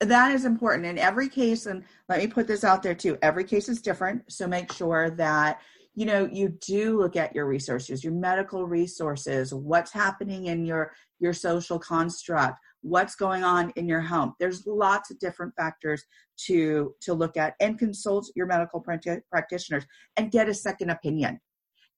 That 0.00 0.32
is 0.32 0.44
important 0.44 0.86
in 0.86 0.98
every 0.98 1.28
case. 1.28 1.66
And 1.66 1.84
let 2.08 2.18
me 2.18 2.26
put 2.26 2.48
this 2.48 2.64
out 2.64 2.82
there 2.82 2.94
too 2.94 3.16
every 3.22 3.44
case 3.44 3.68
is 3.68 3.80
different. 3.80 4.30
So 4.32 4.46
make 4.46 4.72
sure 4.72 5.10
that 5.10 5.60
you 5.94 6.06
know 6.06 6.28
you 6.30 6.48
do 6.48 6.98
look 6.98 7.14
at 7.14 7.34
your 7.34 7.46
resources 7.46 8.02
your 8.02 8.12
medical 8.12 8.66
resources 8.66 9.54
what's 9.54 9.92
happening 9.92 10.46
in 10.46 10.64
your 10.64 10.92
your 11.20 11.32
social 11.32 11.78
construct 11.78 12.58
what's 12.84 13.14
going 13.14 13.42
on 13.42 13.72
in 13.76 13.88
your 13.88 14.02
home. 14.02 14.34
There's 14.38 14.66
lots 14.66 15.10
of 15.10 15.18
different 15.18 15.54
factors 15.56 16.04
to 16.46 16.94
to 17.00 17.14
look 17.14 17.36
at 17.36 17.54
and 17.60 17.78
consult 17.78 18.30
your 18.36 18.46
medical 18.46 18.84
practitioners 19.30 19.84
and 20.16 20.30
get 20.30 20.48
a 20.48 20.54
second 20.54 20.90
opinion. 20.90 21.40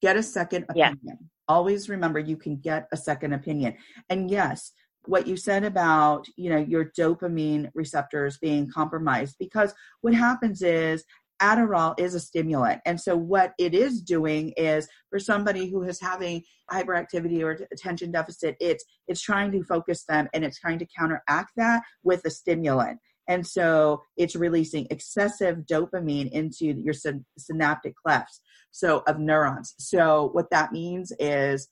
Get 0.01 0.17
a 0.17 0.23
second 0.23 0.65
opinion. 0.69 0.99
Yeah. 1.03 1.15
always 1.49 1.89
remember 1.89 2.19
you 2.19 2.37
can 2.37 2.57
get 2.57 2.87
a 2.93 2.97
second 2.97 3.33
opinion. 3.33 3.75
And 4.09 4.31
yes 4.31 4.73
what 5.07 5.27
you 5.27 5.37
said 5.37 5.63
about 5.63 6.27
you 6.37 6.51
know 6.51 6.59
your 6.59 6.87
dopamine 6.99 7.71
receptors 7.75 8.39
being 8.39 8.69
compromised 8.69 9.37
because 9.39 9.73
what 10.01 10.13
happens 10.13 10.63
is 10.63 11.05
Adderall 11.41 11.99
is 11.99 12.15
a 12.15 12.21
stimulant. 12.21 12.81
And 12.87 13.01
so 13.01 13.17
what 13.17 13.53
it 13.59 13.75
is 13.75 14.01
doing 14.01 14.53
is 14.57 14.89
for 15.11 15.19
somebody 15.19 15.69
who 15.69 15.83
is 15.83 16.01
having 16.01 16.43
hyperactivity 16.71 17.43
or 17.43 17.59
attention 17.73 18.13
deficit, 18.13 18.57
it's 18.61 18.85
it's 19.09 19.23
trying 19.23 19.53
to 19.53 19.63
focus 19.63 20.05
them 20.09 20.29
and 20.33 20.45
it's 20.45 20.59
trying 20.59 20.79
to 20.79 20.87
counteract 20.99 21.53
that 21.57 21.83
with 22.03 22.23
a 22.25 22.31
stimulant. 22.31 22.99
And 23.29 23.47
so 23.47 24.03
it's 24.17 24.37
releasing 24.37 24.87
excessive 24.91 25.65
dopamine 25.71 26.31
into 26.31 26.67
your 26.67 26.95
syn- 26.95 27.27
synaptic 27.37 27.95
clefts 27.97 28.41
so 28.71 29.03
of 29.09 29.19
neurons. 29.19 29.75
So 29.79 30.31
what 30.33 30.51
that 30.51 30.73
means 30.73 31.13
is 31.19 31.69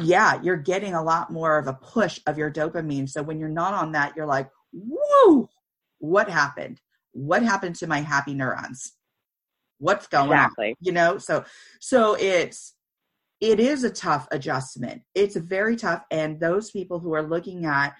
yeah, 0.00 0.40
you're 0.42 0.56
getting 0.56 0.94
a 0.94 1.02
lot 1.02 1.32
more 1.32 1.58
of 1.58 1.66
a 1.66 1.72
push 1.72 2.20
of 2.26 2.38
your 2.38 2.52
dopamine. 2.52 3.08
So 3.08 3.22
when 3.22 3.40
you're 3.40 3.48
not 3.48 3.74
on 3.74 3.92
that, 3.92 4.14
you're 4.16 4.26
like, 4.26 4.48
whoa, 4.72 5.48
what 5.98 6.30
happened? 6.30 6.80
What 7.12 7.42
happened 7.42 7.76
to 7.76 7.86
my 7.86 8.00
happy 8.00 8.34
neurons? 8.34 8.92
What's 9.78 10.06
going 10.08 10.30
exactly. 10.30 10.70
on 10.70 10.74
you 10.80 10.92
know 10.92 11.18
so 11.18 11.44
so 11.80 12.16
it's 12.18 12.74
it 13.40 13.60
is 13.60 13.84
a 13.84 13.90
tough 13.90 14.26
adjustment. 14.32 15.02
It's 15.14 15.36
very 15.36 15.76
tough 15.76 16.02
and 16.10 16.40
those 16.40 16.70
people 16.70 16.98
who 16.98 17.14
are 17.14 17.22
looking 17.22 17.64
at 17.66 17.94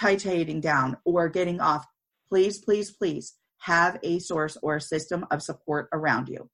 titrating 0.00 0.60
down 0.60 0.98
or 1.04 1.28
getting 1.28 1.60
off 1.60 1.86
please 2.28 2.58
please 2.58 2.90
please 2.90 3.34
have 3.60 3.98
a 4.02 4.18
source 4.18 4.58
or 4.62 4.76
a 4.76 4.80
system 4.80 5.26
of 5.30 5.42
support 5.42 5.88
around 5.92 6.28
you. 6.28 6.50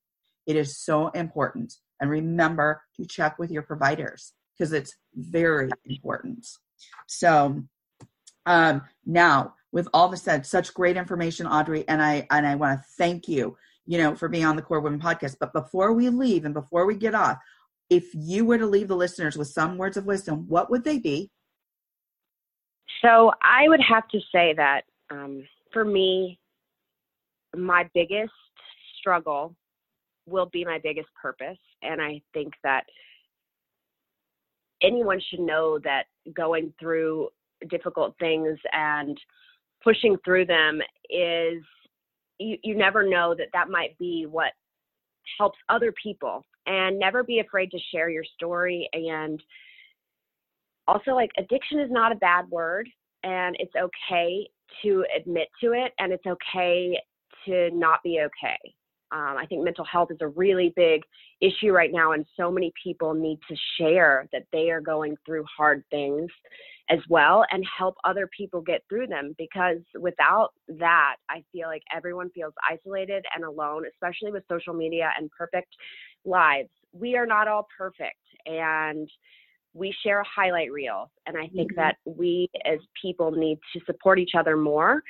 It 0.46 0.56
is 0.56 0.78
so 0.78 1.08
important 1.08 1.74
and 2.00 2.08
remember 2.08 2.82
to 2.96 3.06
check 3.06 3.38
with 3.38 3.50
your 3.50 3.62
providers 3.62 4.32
because 4.56 4.72
it's 4.72 4.94
very 5.14 5.70
important. 5.86 6.46
So 7.08 7.62
um 8.46 8.82
now 9.04 9.54
with 9.72 9.88
all 9.94 10.08
the 10.08 10.16
said, 10.16 10.46
such 10.46 10.74
great 10.74 10.96
information, 10.96 11.46
Audrey, 11.46 11.84
and 11.88 12.02
I 12.02 12.26
and 12.30 12.46
I 12.46 12.54
want 12.54 12.80
to 12.80 12.86
thank 12.96 13.28
you, 13.28 13.56
you 13.86 13.98
know, 13.98 14.14
for 14.14 14.28
being 14.28 14.44
on 14.44 14.56
the 14.56 14.62
KORE 14.62 14.80
Women 14.80 15.00
podcast. 15.00 15.36
But 15.38 15.52
before 15.52 15.92
we 15.92 16.08
leave 16.08 16.44
and 16.44 16.54
before 16.54 16.86
we 16.86 16.96
get 16.96 17.14
off, 17.14 17.38
if 17.88 18.04
you 18.14 18.44
were 18.44 18.58
to 18.58 18.66
leave 18.66 18.88
the 18.88 18.96
listeners 18.96 19.36
with 19.36 19.48
some 19.48 19.78
words 19.78 19.96
of 19.96 20.06
wisdom, 20.06 20.46
what 20.48 20.70
would 20.70 20.84
they 20.84 20.98
be? 20.98 21.30
So 23.02 23.32
I 23.42 23.68
would 23.68 23.80
have 23.80 24.06
to 24.08 24.20
say 24.32 24.54
that 24.56 24.82
um, 25.10 25.44
for 25.72 25.84
me, 25.84 26.38
my 27.56 27.88
biggest 27.94 28.32
struggle 28.98 29.54
will 30.26 30.46
be 30.52 30.64
my 30.64 30.78
biggest 30.82 31.08
purpose, 31.20 31.58
and 31.82 32.00
I 32.00 32.20
think 32.34 32.54
that 32.62 32.84
anyone 34.82 35.20
should 35.30 35.40
know 35.40 35.78
that 35.84 36.04
going 36.34 36.72
through 36.80 37.28
difficult 37.68 38.14
things 38.18 38.58
and 38.72 39.18
pushing 39.82 40.16
through 40.24 40.46
them 40.46 40.80
is 41.08 41.62
you, 42.38 42.56
you 42.62 42.76
never 42.76 43.08
know 43.08 43.34
that 43.36 43.48
that 43.52 43.68
might 43.68 43.96
be 43.98 44.26
what 44.28 44.52
helps 45.38 45.58
other 45.68 45.92
people. 46.02 46.44
And 46.66 46.98
never 46.98 47.24
be 47.24 47.40
afraid 47.40 47.70
to 47.72 47.78
share 47.90 48.10
your 48.10 48.22
story. 48.36 48.88
And 48.92 49.42
also 50.86 51.12
like 51.12 51.30
addiction 51.38 51.80
is 51.80 51.90
not 51.90 52.12
a 52.12 52.16
bad 52.16 52.48
word 52.50 52.88
and 53.22 53.56
it's 53.58 53.72
okay 53.76 54.48
to 54.82 55.04
admit 55.16 55.48
to 55.62 55.72
it 55.72 55.92
and 55.98 56.12
it's 56.12 56.26
okay 56.26 56.98
to 57.46 57.70
not 57.72 58.02
be 58.02 58.20
okay 58.24 58.58
um, 59.12 59.36
I 59.38 59.46
think 59.46 59.64
mental 59.64 59.84
health 59.84 60.10
is 60.10 60.18
a 60.20 60.28
really 60.28 60.72
big 60.76 61.02
issue 61.40 61.72
right 61.72 61.90
now, 61.92 62.12
and 62.12 62.24
so 62.36 62.50
many 62.50 62.72
people 62.82 63.14
need 63.14 63.38
to 63.48 63.56
share 63.78 64.28
that 64.32 64.44
they 64.52 64.70
are 64.70 64.80
going 64.80 65.16
through 65.26 65.44
hard 65.56 65.82
things 65.90 66.30
as 66.90 66.98
well 67.08 67.44
and 67.50 67.64
help 67.78 67.94
other 68.04 68.28
people 68.36 68.60
get 68.60 68.82
through 68.88 69.06
them 69.06 69.34
because 69.38 69.78
without 69.98 70.50
that, 70.68 71.16
I 71.28 71.44
feel 71.52 71.68
like 71.68 71.82
everyone 71.94 72.30
feels 72.30 72.52
isolated 72.68 73.24
and 73.34 73.44
alone, 73.44 73.84
especially 73.92 74.32
with 74.32 74.42
social 74.50 74.74
media 74.74 75.10
and 75.16 75.30
perfect 75.30 75.68
lives. 76.24 76.68
We 76.92 77.16
are 77.16 77.26
not 77.26 77.48
all 77.48 77.68
perfect, 77.76 78.18
and 78.46 79.08
we 79.72 79.94
share 80.04 80.20
a 80.20 80.24
highlight 80.24 80.72
reel. 80.72 81.10
And 81.26 81.36
I 81.36 81.46
think 81.48 81.72
mm-hmm. 81.72 81.80
that 81.80 81.96
we 82.04 82.48
as 82.64 82.78
people 83.00 83.30
need 83.30 83.58
to 83.72 83.80
support 83.86 84.18
each 84.18 84.32
other 84.36 84.56
more 84.56 85.02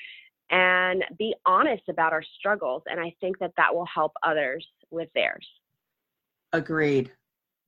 and 0.50 1.04
be 1.18 1.34
honest 1.46 1.84
about 1.88 2.12
our 2.12 2.24
struggles. 2.38 2.82
And 2.86 3.00
I 3.00 3.14
think 3.20 3.38
that 3.38 3.52
that 3.56 3.74
will 3.74 3.86
help 3.86 4.12
others 4.22 4.66
with 4.90 5.08
theirs. 5.14 5.46
Agreed. 6.52 7.12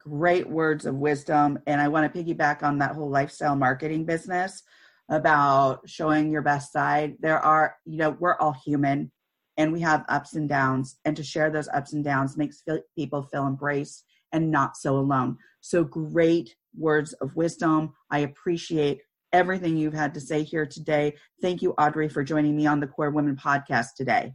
Great 0.01 0.49
words 0.49 0.85
of 0.85 0.97
wisdom. 0.97 1.61
And 1.67 1.81
I 1.81 1.89
want 1.89 2.13
to 2.13 2.25
piggyback 2.25 2.63
on 2.63 2.79
that 2.79 2.97
whole 2.97 3.09
lifestyle 3.09 3.55
marketing 3.55 4.05
business 4.05 4.63
about 5.09 5.89
showing 5.89 6.31
your 6.31 6.43
best 6.43 6.73
side. 6.73 7.17
There 7.21 7.39
are, 7.39 7.77
you 7.85 7.99
know, 7.99 8.17
we're 8.19 8.37
all 8.39 8.53
human 8.65 9.13
and 9.57 9.73
we 9.73 9.81
have 9.81 10.05
ups 10.09 10.35
and 10.35 10.49
downs. 10.49 10.97
And 11.05 11.17
to 11.17 11.23
share 11.23 11.51
those 11.51 11.69
ups 11.69 11.93
and 11.93 12.03
downs 12.03 12.37
makes 12.37 12.65
people 12.97 13.23
feel 13.23 13.47
embraced 13.47 14.05
and 14.33 14.51
not 14.51 14.77
so 14.77 14.97
alone. 14.97 15.37
So 15.61 15.85
great 15.85 16.57
words 16.77 17.13
of 17.15 17.37
wisdom. 17.37 17.93
I 18.11 18.21
appreciate 18.21 19.03
everything 19.33 19.77
you've 19.77 19.95
had 19.95 20.15
to 20.15 20.21
say 20.21 20.43
here 20.43 20.67
today. 20.67 21.15
Thank 21.41 21.63
you, 21.63 21.73
Audrey, 21.73 22.09
for 22.09 22.23
joining 22.23 22.57
me 22.57 22.67
on 22.67 22.81
the 22.81 22.87
KORE 22.87 23.11
Women 23.11 23.37
podcast 23.37 23.95
today. 23.97 24.35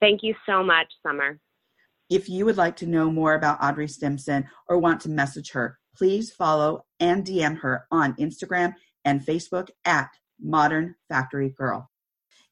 Thank 0.00 0.22
you 0.22 0.34
so 0.46 0.62
much, 0.62 0.86
Summer. 1.02 1.38
If 2.10 2.28
you 2.28 2.44
would 2.46 2.56
like 2.56 2.76
to 2.76 2.86
know 2.86 3.10
more 3.10 3.34
about 3.34 3.62
Audrey 3.62 3.88
Stimpson 3.88 4.46
or 4.68 4.78
want 4.78 5.00
to 5.02 5.10
message 5.10 5.50
her, 5.52 5.78
please 5.96 6.30
follow 6.30 6.84
and 7.00 7.24
DM 7.24 7.58
her 7.58 7.86
on 7.90 8.14
Instagram 8.14 8.74
and 9.04 9.20
Facebook 9.20 9.68
at 9.84 10.08
Modern 10.40 10.94
Factory 11.08 11.50
Girl. 11.50 11.90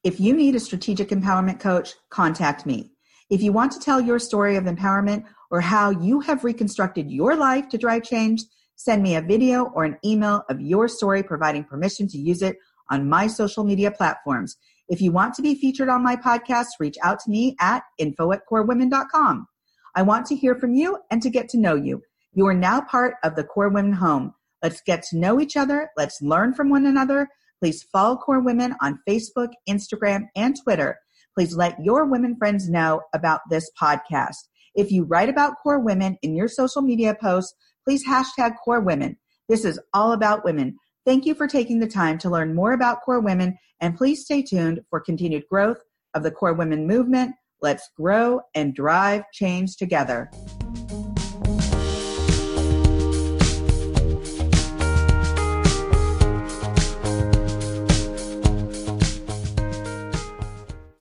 If 0.03 0.19
you 0.19 0.35
need 0.35 0.55
a 0.55 0.59
strategic 0.59 1.09
empowerment 1.09 1.59
coach, 1.59 1.93
contact 2.09 2.65
me. 2.65 2.91
If 3.29 3.41
you 3.41 3.51
want 3.51 3.71
to 3.73 3.79
tell 3.79 3.99
your 3.99 4.19
story 4.19 4.55
of 4.55 4.65
empowerment 4.65 5.25
or 5.49 5.61
how 5.61 5.89
you 5.89 6.19
have 6.21 6.43
reconstructed 6.43 7.11
your 7.11 7.35
life 7.35 7.67
to 7.69 7.77
drive 7.77 8.03
change, 8.03 8.41
Send 8.77 9.03
me 9.03 9.15
a 9.15 9.21
video 9.21 9.65
or 9.75 9.83
an 9.83 9.97
email 10.05 10.45
of 10.49 10.61
your 10.61 10.87
story 10.87 11.23
providing 11.23 11.63
permission 11.63 12.07
to 12.07 12.17
use 12.17 12.41
it 12.41 12.57
on 12.89 13.09
my 13.09 13.27
social 13.27 13.63
media 13.63 13.91
platforms. 13.91 14.55
If 14.87 15.01
you 15.01 15.11
want 15.11 15.33
to 15.33 15.41
be 15.41 15.55
featured 15.55 15.89
on 15.89 16.03
my 16.03 16.15
podcast, 16.15 16.67
reach 16.79 16.95
out 17.03 17.19
to 17.21 17.29
me 17.29 17.55
at 17.59 17.83
info 17.97 18.31
at 18.31 18.41
korewomen.com. 18.49 19.47
I 19.95 20.03
want 20.03 20.27
to 20.27 20.35
hear 20.35 20.55
from 20.55 20.75
you 20.75 20.99
and 21.11 21.21
to 21.23 21.29
get 21.29 21.49
to 21.49 21.57
know 21.57 21.73
you. 21.73 22.03
You 22.33 22.45
are 22.45 22.53
now 22.53 22.81
part 22.81 23.15
of 23.23 23.35
the 23.35 23.43
KORE 23.43 23.69
Women 23.69 23.93
home. 23.93 24.35
Let's 24.61 24.81
get 24.81 25.01
to 25.09 25.17
know 25.17 25.41
each 25.41 25.57
other. 25.57 25.89
Let's 25.97 26.21
learn 26.21 26.53
from 26.53 26.69
one 26.69 26.85
another. 26.85 27.27
Please 27.59 27.81
follow 27.81 28.15
KORE 28.15 28.41
Women 28.41 28.75
on 28.79 28.99
Facebook, 29.09 29.49
Instagram, 29.67 30.27
and 30.35 30.55
Twitter. 30.55 30.99
Please 31.35 31.55
let 31.55 31.83
your 31.83 32.05
women 32.05 32.35
friends 32.37 32.69
know 32.69 33.01
about 33.15 33.41
this 33.49 33.71
podcast. 33.81 34.37
If 34.75 34.91
you 34.91 35.03
write 35.05 35.29
about 35.29 35.55
KORE 35.63 35.79
Women 35.79 36.17
in 36.21 36.35
your 36.35 36.47
social 36.47 36.83
media 36.83 37.15
posts, 37.19 37.55
please 37.87 38.05
hashtag 38.05 38.57
KORE 38.65 38.81
Women. 38.81 39.17
This 39.47 39.63
is 39.63 39.79
all 39.93 40.11
about 40.11 40.43
women. 40.43 40.77
Thank 41.05 41.25
you 41.25 41.33
for 41.33 41.47
taking 41.47 41.79
the 41.79 41.87
time 41.87 42.17
to 42.17 42.29
learn 42.29 42.53
more 42.53 42.73
about 42.73 43.01
KORE 43.01 43.21
Women, 43.21 43.57
and 43.79 43.95
please 43.95 44.25
stay 44.25 44.41
tuned 44.41 44.81
for 44.89 44.99
continued 44.99 45.43
growth 45.49 45.77
of 46.13 46.21
the 46.21 46.31
KORE 46.31 46.51
Women 46.51 46.85
movement. 46.85 47.33
Let's 47.61 47.89
grow 47.95 48.41
and 48.55 48.75
drive 48.75 49.23
change 49.31 49.77
together. 49.77 50.29